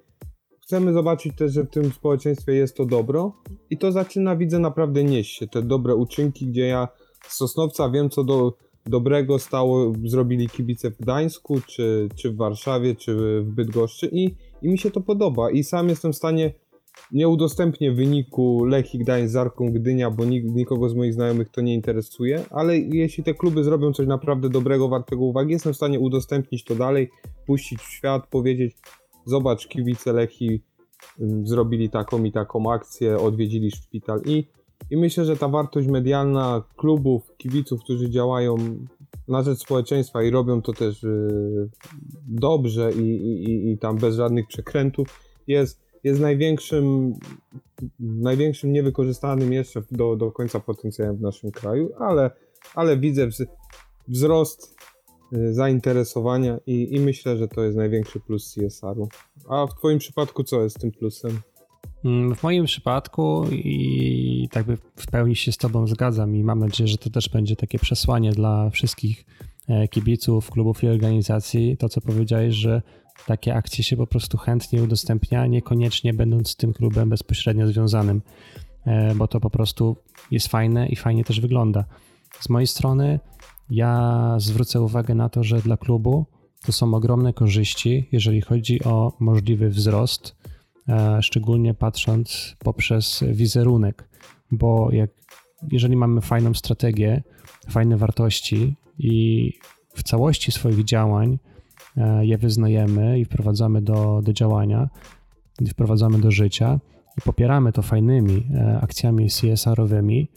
Chcemy 0.62 0.92
zobaczyć 0.92 1.36
też, 1.36 1.52
że 1.52 1.64
w 1.64 1.70
tym 1.70 1.92
społeczeństwie 1.92 2.52
jest 2.52 2.76
to 2.76 2.86
dobro 2.86 3.32
i 3.70 3.78
to 3.78 3.92
zaczyna, 3.92 4.36
widzę, 4.36 4.58
naprawdę 4.58 5.04
nieść 5.04 5.38
się, 5.38 5.46
te 5.46 5.62
dobre 5.62 5.94
uczynki, 5.94 6.46
gdzie 6.46 6.66
ja 6.66 6.88
Sosnowca 7.28 7.90
wiem, 7.90 8.10
co 8.10 8.24
do 8.24 8.52
dobrego 8.86 9.38
stało, 9.38 9.92
zrobili 10.04 10.48
kibice 10.48 10.90
w 10.90 10.98
Gdańsku, 10.98 11.60
czy, 11.66 12.08
czy 12.14 12.30
w 12.30 12.36
Warszawie, 12.36 12.94
czy 12.94 13.16
w 13.42 13.50
Bydgoszczy 13.50 14.08
i, 14.12 14.34
i 14.62 14.68
mi 14.68 14.78
się 14.78 14.90
to 14.90 15.00
podoba. 15.00 15.50
I 15.50 15.64
sam 15.64 15.88
jestem 15.88 16.12
w 16.12 16.16
stanie 16.16 16.52
nie 17.12 17.28
udostępnię 17.28 17.92
wyniku 17.92 18.64
Lechii 18.64 19.00
Gdańsk 19.00 19.32
z 19.32 19.36
Arką 19.36 19.72
Gdynia, 19.72 20.10
bo 20.10 20.24
nik 20.24 20.44
nikogo 20.44 20.88
z 20.88 20.94
moich 20.94 21.14
znajomych 21.14 21.48
to 21.48 21.60
nie 21.60 21.74
interesuje, 21.74 22.44
ale 22.50 22.78
jeśli 22.78 23.24
te 23.24 23.34
kluby 23.34 23.64
zrobią 23.64 23.92
coś 23.92 24.06
naprawdę 24.06 24.48
dobrego, 24.48 24.88
wartego 24.88 25.24
uwagi, 25.24 25.52
jestem 25.52 25.72
w 25.72 25.76
stanie 25.76 26.00
udostępnić 26.00 26.64
to 26.64 26.74
dalej, 26.74 27.10
puścić 27.46 27.78
w 27.80 27.92
świat, 27.92 28.26
powiedzieć 28.26 28.76
zobacz, 29.24 29.66
kibice 29.66 30.12
Lechii 30.12 30.62
zrobili 31.42 31.90
taką 31.90 32.24
i 32.24 32.32
taką 32.32 32.72
akcję, 32.72 33.18
odwiedzili 33.18 33.70
szpital 33.70 34.20
i, 34.24 34.46
i 34.90 34.96
myślę, 34.96 35.24
że 35.24 35.36
ta 35.36 35.48
wartość 35.48 35.88
medialna 35.88 36.62
klubów, 36.76 37.36
kibiców, 37.36 37.80
którzy 37.80 38.10
działają 38.10 38.56
na 39.28 39.42
rzecz 39.42 39.58
społeczeństwa 39.58 40.22
i 40.22 40.30
robią 40.30 40.62
to 40.62 40.72
też 40.72 41.02
yy, 41.02 41.68
dobrze 42.28 42.92
i, 42.92 43.10
i, 43.44 43.70
i 43.70 43.78
tam 43.78 43.96
bez 43.96 44.16
żadnych 44.16 44.46
przekrętów 44.46 45.20
jest 45.46 45.86
jest 46.06 46.20
największym, 46.20 47.14
największym 48.00 48.72
niewykorzystanym 48.72 49.52
jeszcze 49.52 49.82
do, 49.90 50.16
do 50.16 50.32
końca 50.32 50.60
potencjałem 50.60 51.16
w 51.16 51.20
naszym 51.20 51.50
kraju, 51.50 51.90
ale, 51.98 52.30
ale 52.74 52.96
widzę 52.96 53.28
wzrost 54.08 54.76
y, 55.32 55.54
zainteresowania 55.54 56.58
i, 56.66 56.94
i 56.94 57.00
myślę, 57.00 57.36
że 57.36 57.48
to 57.48 57.64
jest 57.64 57.76
największy 57.76 58.20
plus 58.20 58.54
CSR-u. 58.54 59.08
A 59.48 59.66
w 59.66 59.74
Twoim 59.74 59.98
przypadku 59.98 60.44
co 60.44 60.62
jest 60.62 60.80
tym 60.80 60.92
plusem? 60.92 61.40
W 62.36 62.42
moim 62.42 62.64
przypadku 62.64 63.44
i 64.46 64.48
tak 64.48 64.66
by 64.66 64.76
w 64.96 65.06
pełni 65.06 65.36
się 65.36 65.52
z 65.52 65.56
Tobą 65.56 65.86
zgadzam 65.86 66.36
i 66.36 66.44
mam 66.44 66.58
nadzieję, 66.58 66.88
że 66.88 66.98
to 66.98 67.10
też 67.10 67.28
będzie 67.28 67.56
takie 67.56 67.78
przesłanie 67.78 68.32
dla 68.32 68.70
wszystkich 68.70 69.26
e, 69.68 69.88
kibiców, 69.88 70.50
klubów 70.50 70.82
i 70.82 70.88
organizacji. 70.88 71.76
To, 71.76 71.88
co 71.88 72.00
powiedziałeś, 72.00 72.54
że 72.54 72.82
takie 73.26 73.54
akcje 73.54 73.84
się 73.84 73.96
po 73.96 74.06
prostu 74.06 74.38
chętnie 74.38 74.82
udostępnia, 74.82 75.46
niekoniecznie 75.46 76.14
będąc 76.14 76.50
z 76.50 76.56
tym 76.56 76.72
klubem 76.72 77.10
bezpośrednio 77.10 77.66
związanym, 77.66 78.22
e, 78.84 79.14
bo 79.14 79.28
to 79.28 79.40
po 79.40 79.50
prostu 79.50 79.96
jest 80.30 80.48
fajne 80.48 80.88
i 80.88 80.96
fajnie 80.96 81.24
też 81.24 81.40
wygląda. 81.40 81.84
Z 82.40 82.48
mojej 82.48 82.66
strony 82.66 83.20
ja 83.70 84.34
zwrócę 84.38 84.80
uwagę 84.80 85.14
na 85.14 85.28
to, 85.28 85.44
że 85.44 85.60
dla 85.60 85.76
klubu 85.76 86.26
to 86.66 86.72
są 86.72 86.94
ogromne 86.94 87.32
korzyści, 87.32 88.08
jeżeli 88.12 88.40
chodzi 88.40 88.84
o 88.84 89.12
możliwy 89.20 89.68
wzrost, 89.68 90.36
szczególnie 91.20 91.74
patrząc 91.74 92.56
poprzez 92.58 93.24
wizerunek, 93.28 94.08
bo 94.50 94.88
jak, 94.92 95.10
jeżeli 95.70 95.96
mamy 95.96 96.20
fajną 96.20 96.54
strategię, 96.54 97.22
fajne 97.70 97.96
wartości 97.96 98.76
i 98.98 99.52
w 99.94 100.02
całości 100.02 100.52
swoich 100.52 100.84
działań 100.84 101.38
E, 101.96 102.26
je 102.26 102.38
wyznajemy 102.38 103.18
i 103.20 103.24
wprowadzamy 103.24 103.82
do, 103.82 104.20
do 104.24 104.32
działania, 104.32 104.88
wprowadzamy 105.68 106.18
do 106.18 106.30
życia 106.30 106.80
i 107.18 107.20
popieramy 107.20 107.72
to 107.72 107.82
fajnymi 107.82 108.46
e, 108.54 108.80
akcjami 108.82 109.28
CSR-owymi, 109.28 110.28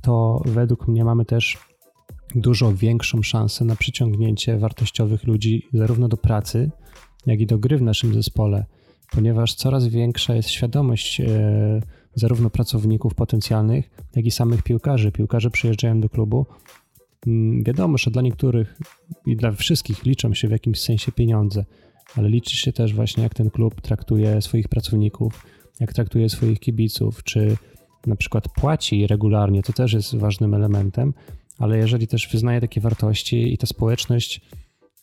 to 0.00 0.42
według 0.44 0.88
mnie 0.88 1.04
mamy 1.04 1.24
też 1.24 1.58
dużo 2.34 2.74
większą 2.74 3.22
szansę 3.22 3.64
na 3.64 3.76
przyciągnięcie 3.76 4.58
wartościowych 4.58 5.24
ludzi 5.24 5.66
zarówno 5.72 6.08
do 6.08 6.16
pracy, 6.16 6.70
jak 7.26 7.40
i 7.40 7.46
do 7.46 7.58
gry 7.58 7.76
w 7.76 7.82
naszym 7.82 8.14
zespole, 8.14 8.64
ponieważ 9.12 9.54
coraz 9.54 9.86
większa 9.86 10.34
jest 10.34 10.48
świadomość 10.48 11.20
e, 11.20 11.80
zarówno 12.14 12.50
pracowników 12.50 13.14
potencjalnych, 13.14 13.90
jak 14.16 14.26
i 14.26 14.30
samych 14.30 14.62
piłkarzy. 14.62 15.12
Piłkarze 15.12 15.50
przyjeżdżają 15.50 16.00
do 16.00 16.08
klubu 16.08 16.46
Mm, 17.26 17.64
wiadomo, 17.64 17.98
że 17.98 18.10
dla 18.10 18.22
niektórych 18.22 18.78
i 19.26 19.36
dla 19.36 19.52
wszystkich 19.52 20.04
liczą 20.04 20.34
się 20.34 20.48
w 20.48 20.50
jakimś 20.50 20.80
sensie 20.80 21.12
pieniądze, 21.12 21.64
ale 22.16 22.28
liczy 22.28 22.56
się 22.56 22.72
też 22.72 22.94
właśnie, 22.94 23.22
jak 23.22 23.34
ten 23.34 23.50
klub 23.50 23.80
traktuje 23.80 24.42
swoich 24.42 24.68
pracowników, 24.68 25.46
jak 25.80 25.92
traktuje 25.92 26.28
swoich 26.28 26.60
kibiców, 26.60 27.24
czy 27.24 27.56
na 28.06 28.16
przykład 28.16 28.48
płaci 28.48 29.06
regularnie, 29.06 29.62
to 29.62 29.72
też 29.72 29.92
jest 29.92 30.16
ważnym 30.16 30.54
elementem, 30.54 31.14
ale 31.58 31.78
jeżeli 31.78 32.06
też 32.06 32.28
wyznaje 32.32 32.60
takie 32.60 32.80
wartości 32.80 33.52
i 33.52 33.58
ta 33.58 33.66
społeczność 33.66 34.40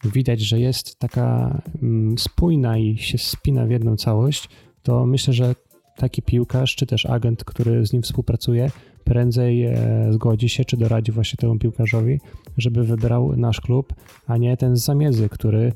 widać, 0.04 0.40
że 0.40 0.60
jest 0.60 1.00
taka 1.00 1.62
mm, 1.82 2.18
spójna 2.18 2.78
i 2.78 2.98
się 2.98 3.18
spina 3.18 3.66
w 3.66 3.70
jedną 3.70 3.96
całość, 3.96 4.50
to 4.84 5.06
myślę, 5.06 5.34
że 5.34 5.56
taki 5.98 6.22
piłkarz, 6.22 6.76
czy 6.76 6.86
też 6.86 7.06
agent, 7.06 7.44
który 7.44 7.86
z 7.86 7.94
nim 7.94 8.02
współpracuje, 8.02 8.72
prędzej 9.04 9.64
e, 9.66 10.08
zgodzi 10.12 10.50
się, 10.50 10.66
czy 10.66 10.78
doradzi 10.78 11.12
właśnie 11.12 11.38
temu 11.38 11.60
piłkarzowi, 11.60 12.20
żeby 12.58 12.84
wybrał 12.84 13.36
nasz 13.36 13.62
klub, 13.62 13.94
a 14.28 14.38
nie 14.38 14.58
ten 14.58 14.78
z 14.78 14.86
zamiedzy, 14.86 15.30
który 15.30 15.72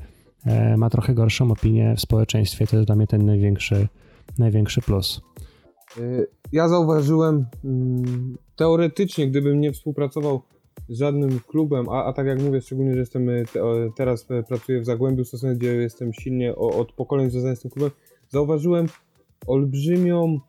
e, 0.46 0.76
ma 0.76 0.90
trochę 0.90 1.14
gorszą 1.14 1.50
opinię 1.50 1.94
w 1.96 2.00
społeczeństwie. 2.00 2.66
To 2.66 2.76
jest 2.76 2.88
dla 2.88 2.96
mnie 2.96 3.06
ten 3.06 3.26
największy, 3.26 3.88
największy 4.38 4.80
plus. 4.80 5.20
E, 5.96 6.00
ja 6.52 6.68
zauważyłem, 6.68 7.46
mm, 7.64 8.38
teoretycznie, 8.56 9.28
gdybym 9.28 9.60
nie 9.60 9.72
współpracował 9.72 10.42
żadnym 10.88 11.40
klubem, 11.46 11.88
a, 11.88 12.04
a 12.04 12.12
tak 12.12 12.26
jak 12.26 12.42
mówię, 12.42 12.60
szczególnie, 12.60 12.92
że 12.92 13.00
jestem 13.00 13.26
te, 13.52 13.60
teraz 13.96 14.26
pracuję 14.48 14.80
w 14.80 14.84
Zagłębiu 14.84 15.24
Stosunku, 15.24 15.58
gdzie 15.58 15.74
jestem 15.74 16.12
silnie 16.12 16.56
od 16.56 16.92
pokoleń 16.92 17.30
związany 17.30 17.56
z 17.56 17.60
tym 17.60 17.70
klubem, 17.70 17.90
zauważyłem 18.28 18.86
olbrzymią 19.46 20.40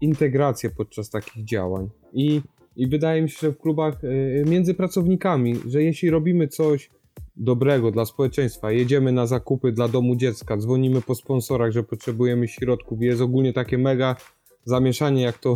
integrację 0.00 0.70
podczas 0.70 1.10
takich 1.10 1.44
działań. 1.44 1.88
I, 2.12 2.40
i 2.76 2.86
wydaje 2.86 3.22
mi 3.22 3.30
się, 3.30 3.38
że 3.40 3.52
w 3.52 3.58
klubach 3.58 4.04
y, 4.04 4.44
między 4.46 4.74
pracownikami, 4.74 5.54
że 5.66 5.82
jeśli 5.82 6.10
robimy 6.10 6.48
coś 6.48 6.90
dobrego 7.36 7.90
dla 7.90 8.04
społeczeństwa, 8.04 8.72
jedziemy 8.72 9.12
na 9.12 9.26
zakupy 9.26 9.72
dla 9.72 9.88
domu 9.88 10.16
dziecka, 10.16 10.56
dzwonimy 10.56 11.00
po 11.02 11.14
sponsorach, 11.14 11.72
że 11.72 11.82
potrzebujemy 11.82 12.48
środków, 12.48 13.02
jest 13.02 13.20
ogólnie 13.20 13.52
takie 13.52 13.78
mega 13.78 14.16
zamieszanie, 14.64 15.22
jak 15.22 15.38
to 15.38 15.54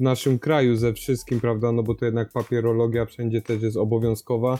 w 0.00 0.02
naszym 0.02 0.38
kraju 0.38 0.76
ze 0.76 0.92
wszystkim, 0.92 1.40
prawda? 1.40 1.72
No 1.72 1.82
bo 1.82 1.94
to 1.94 2.04
jednak 2.04 2.32
papierologia 2.32 3.06
wszędzie 3.06 3.42
też 3.42 3.62
jest 3.62 3.76
obowiązkowa. 3.76 4.58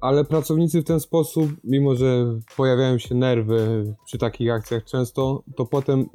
Ale 0.00 0.24
pracownicy 0.24 0.82
w 0.82 0.84
ten 0.84 1.00
sposób, 1.00 1.50
mimo 1.64 1.94
że 1.94 2.38
pojawiają 2.56 2.98
się 2.98 3.14
nerwy 3.14 3.84
przy 4.06 4.18
takich 4.18 4.50
akcjach 4.50 4.84
często, 4.84 5.42
to 5.56 5.66
potem 5.66 6.06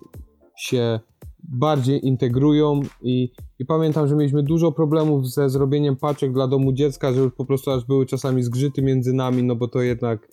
się 0.57 0.99
bardziej 1.43 2.07
integrują 2.07 2.81
i, 3.01 3.31
i 3.59 3.65
pamiętam, 3.65 4.07
że 4.07 4.15
mieliśmy 4.15 4.43
dużo 4.43 4.71
problemów 4.71 5.31
ze 5.31 5.49
zrobieniem 5.49 5.95
paczek 5.95 6.33
dla 6.33 6.47
domu 6.47 6.73
dziecka, 6.73 7.13
że 7.13 7.21
już 7.21 7.33
po 7.33 7.45
prostu 7.45 7.71
aż 7.71 7.85
były 7.85 8.05
czasami 8.05 8.43
zgrzyty 8.43 8.81
między 8.81 9.13
nami, 9.13 9.43
no 9.43 9.55
bo 9.55 9.67
to 9.67 9.81
jednak 9.81 10.27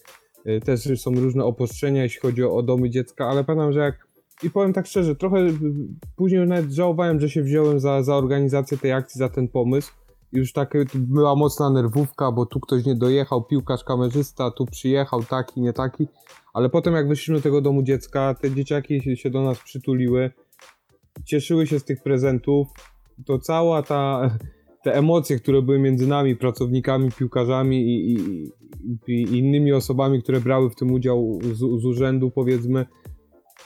y, 0.47 0.61
też 0.61 1.01
są 1.01 1.15
różne 1.15 1.45
obostrzenia, 1.45 2.03
jeśli 2.03 2.21
chodzi 2.21 2.45
o, 2.45 2.55
o 2.55 2.63
domy 2.63 2.91
dziecka, 2.91 3.29
ale 3.29 3.45
pamiętam, 3.45 3.73
że 3.73 3.81
jak 3.81 4.12
i 4.43 4.51
powiem 4.51 4.73
tak 4.73 4.87
szczerze, 4.87 5.17
trochę 5.17 5.39
y, 5.39 5.53
później 6.17 6.47
nawet 6.47 6.73
żałowałem, 6.73 7.21
że 7.21 7.31
się 7.31 7.43
wziąłem 7.43 7.81
za, 7.81 8.03
za 8.03 8.17
organizację 8.17 8.79
tej 8.79 8.93
akcji, 8.93 9.19
za 9.19 9.29
ten 9.29 9.49
pomysł. 9.49 9.93
Już 10.33 10.53
tak 10.53 10.73
była 10.95 11.35
mocna 11.35 11.71
nerwówka, 11.71 12.33
bo 12.33 12.47
tu 12.47 12.61
ktoś 12.61 12.85
nie 12.85 12.95
dojechał, 12.95 13.45
piłkarz, 13.45 13.85
kamerzysta, 13.85 14.51
tu 14.51 14.67
przyjechał 14.67 15.23
taki, 15.23 15.61
nie 15.61 15.73
taki. 15.73 16.09
Ale 16.55 16.69
potem 16.69 16.95
jak 16.95 17.09
wyszliśmy 17.09 17.35
do 17.35 17.41
tego 17.41 17.61
domu 17.61 17.83
dziecka, 17.83 18.35
te 18.35 18.51
dzieciaki 18.51 19.17
się 19.17 19.31
do 19.31 19.43
nas 19.43 19.59
przytuliły 19.59 20.31
cieszyły 21.25 21.67
się 21.67 21.79
z 21.79 21.85
tych 21.85 22.03
prezentów, 22.03 22.69
to 23.27 23.39
cała 23.39 23.83
ta, 23.83 24.31
te 24.85 24.95
emocje, 24.95 25.39
które 25.39 25.63
były 25.63 25.79
między 25.79 26.07
nami, 26.07 26.37
pracownikami, 26.37 27.11
piłkarzami 27.19 27.77
i, 27.77 28.13
i, 28.13 28.53
i 29.09 29.39
innymi 29.39 29.73
osobami, 29.73 30.23
które 30.23 30.41
brały 30.41 30.71
w 30.71 30.75
tym 30.75 30.93
udział 30.93 31.39
z, 31.43 31.59
z 31.59 31.85
urzędu, 31.85 32.31
powiedzmy, 32.31 32.87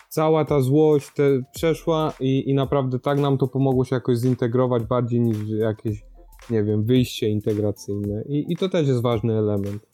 cała 0.08 0.44
ta 0.44 0.60
złość 0.60 1.10
te 1.14 1.22
przeszła 1.52 2.12
i, 2.20 2.50
i 2.50 2.54
naprawdę 2.54 2.98
tak 2.98 3.20
nam 3.20 3.38
to 3.38 3.48
pomogło 3.48 3.84
się 3.84 3.96
jakoś 3.96 4.18
zintegrować 4.18 4.84
bardziej 4.84 5.20
niż 5.20 5.48
jakieś, 5.48 6.04
nie 6.50 6.64
wiem, 6.64 6.84
wyjście 6.84 7.28
integracyjne. 7.28 8.22
I, 8.28 8.52
i 8.52 8.56
to 8.56 8.68
też 8.68 8.88
jest 8.88 9.02
ważny 9.02 9.38
element. 9.38 9.86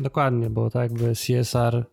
Dokładnie, 0.00 0.50
bo 0.50 0.70
tak 0.70 0.90
jakby 0.90 1.12
CSR 1.14 1.86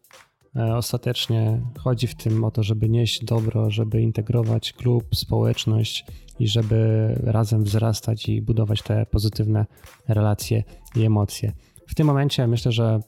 E, 0.56 0.76
ostatecznie 0.76 1.62
chodzi 1.80 2.08
w 2.08 2.16
tym 2.16 2.44
o 2.44 2.52
to, 2.52 2.64
żeby 2.64 2.90
nieść 2.90 3.26
dobro, 3.26 3.72
żeby 3.72 4.02
integrować 4.02 4.74
klub, 4.74 5.16
społeczność 5.16 6.06
i 6.40 6.48
żeby 6.48 7.08
razem 7.24 7.64
wzrastać 7.64 8.30
i 8.30 8.42
budować 8.42 8.82
te 8.82 9.06
pozytywne 9.06 9.66
relacje 10.08 10.64
i 10.96 11.06
emocje. 11.06 11.52
W 11.88 11.96
tym 11.96 12.08
momencie 12.08 12.48
myślę, 12.48 12.72
że 12.72 13.00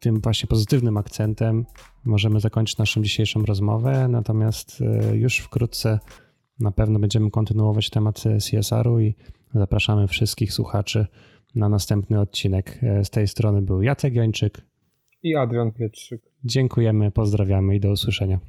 tym 0.00 0.20
właśnie 0.20 0.46
pozytywnym 0.46 0.96
akcentem 0.96 1.66
możemy 2.04 2.40
zakończyć 2.40 2.78
naszą 2.78 3.02
dzisiejszą 3.02 3.44
rozmowę, 3.44 4.08
natomiast 4.08 4.82
e, 4.82 5.16
już 5.16 5.38
wkrótce 5.38 5.98
na 6.60 6.72
pewno 6.72 6.98
będziemy 6.98 7.30
kontynuować 7.30 7.90
temat 7.90 8.24
CSR-u 8.50 9.00
i 9.00 9.14
zapraszamy 9.54 10.08
wszystkich 10.08 10.52
słuchaczy 10.52 11.06
na 11.54 11.68
następny 11.68 12.20
odcinek. 12.20 12.78
E, 12.82 13.04
z 13.04 13.10
tej 13.10 13.28
strony 13.28 13.62
był 13.62 13.82
Jacek 13.82 14.14
Jańczyk 14.14 14.66
i 15.22 15.36
Adrian 15.36 15.72
Pietrzyk. 15.72 16.22
Dziękujemy, 16.44 17.10
pozdrawiamy 17.10 17.76
i 17.76 17.80
do 17.80 17.90
usłyszenia. 17.90 18.40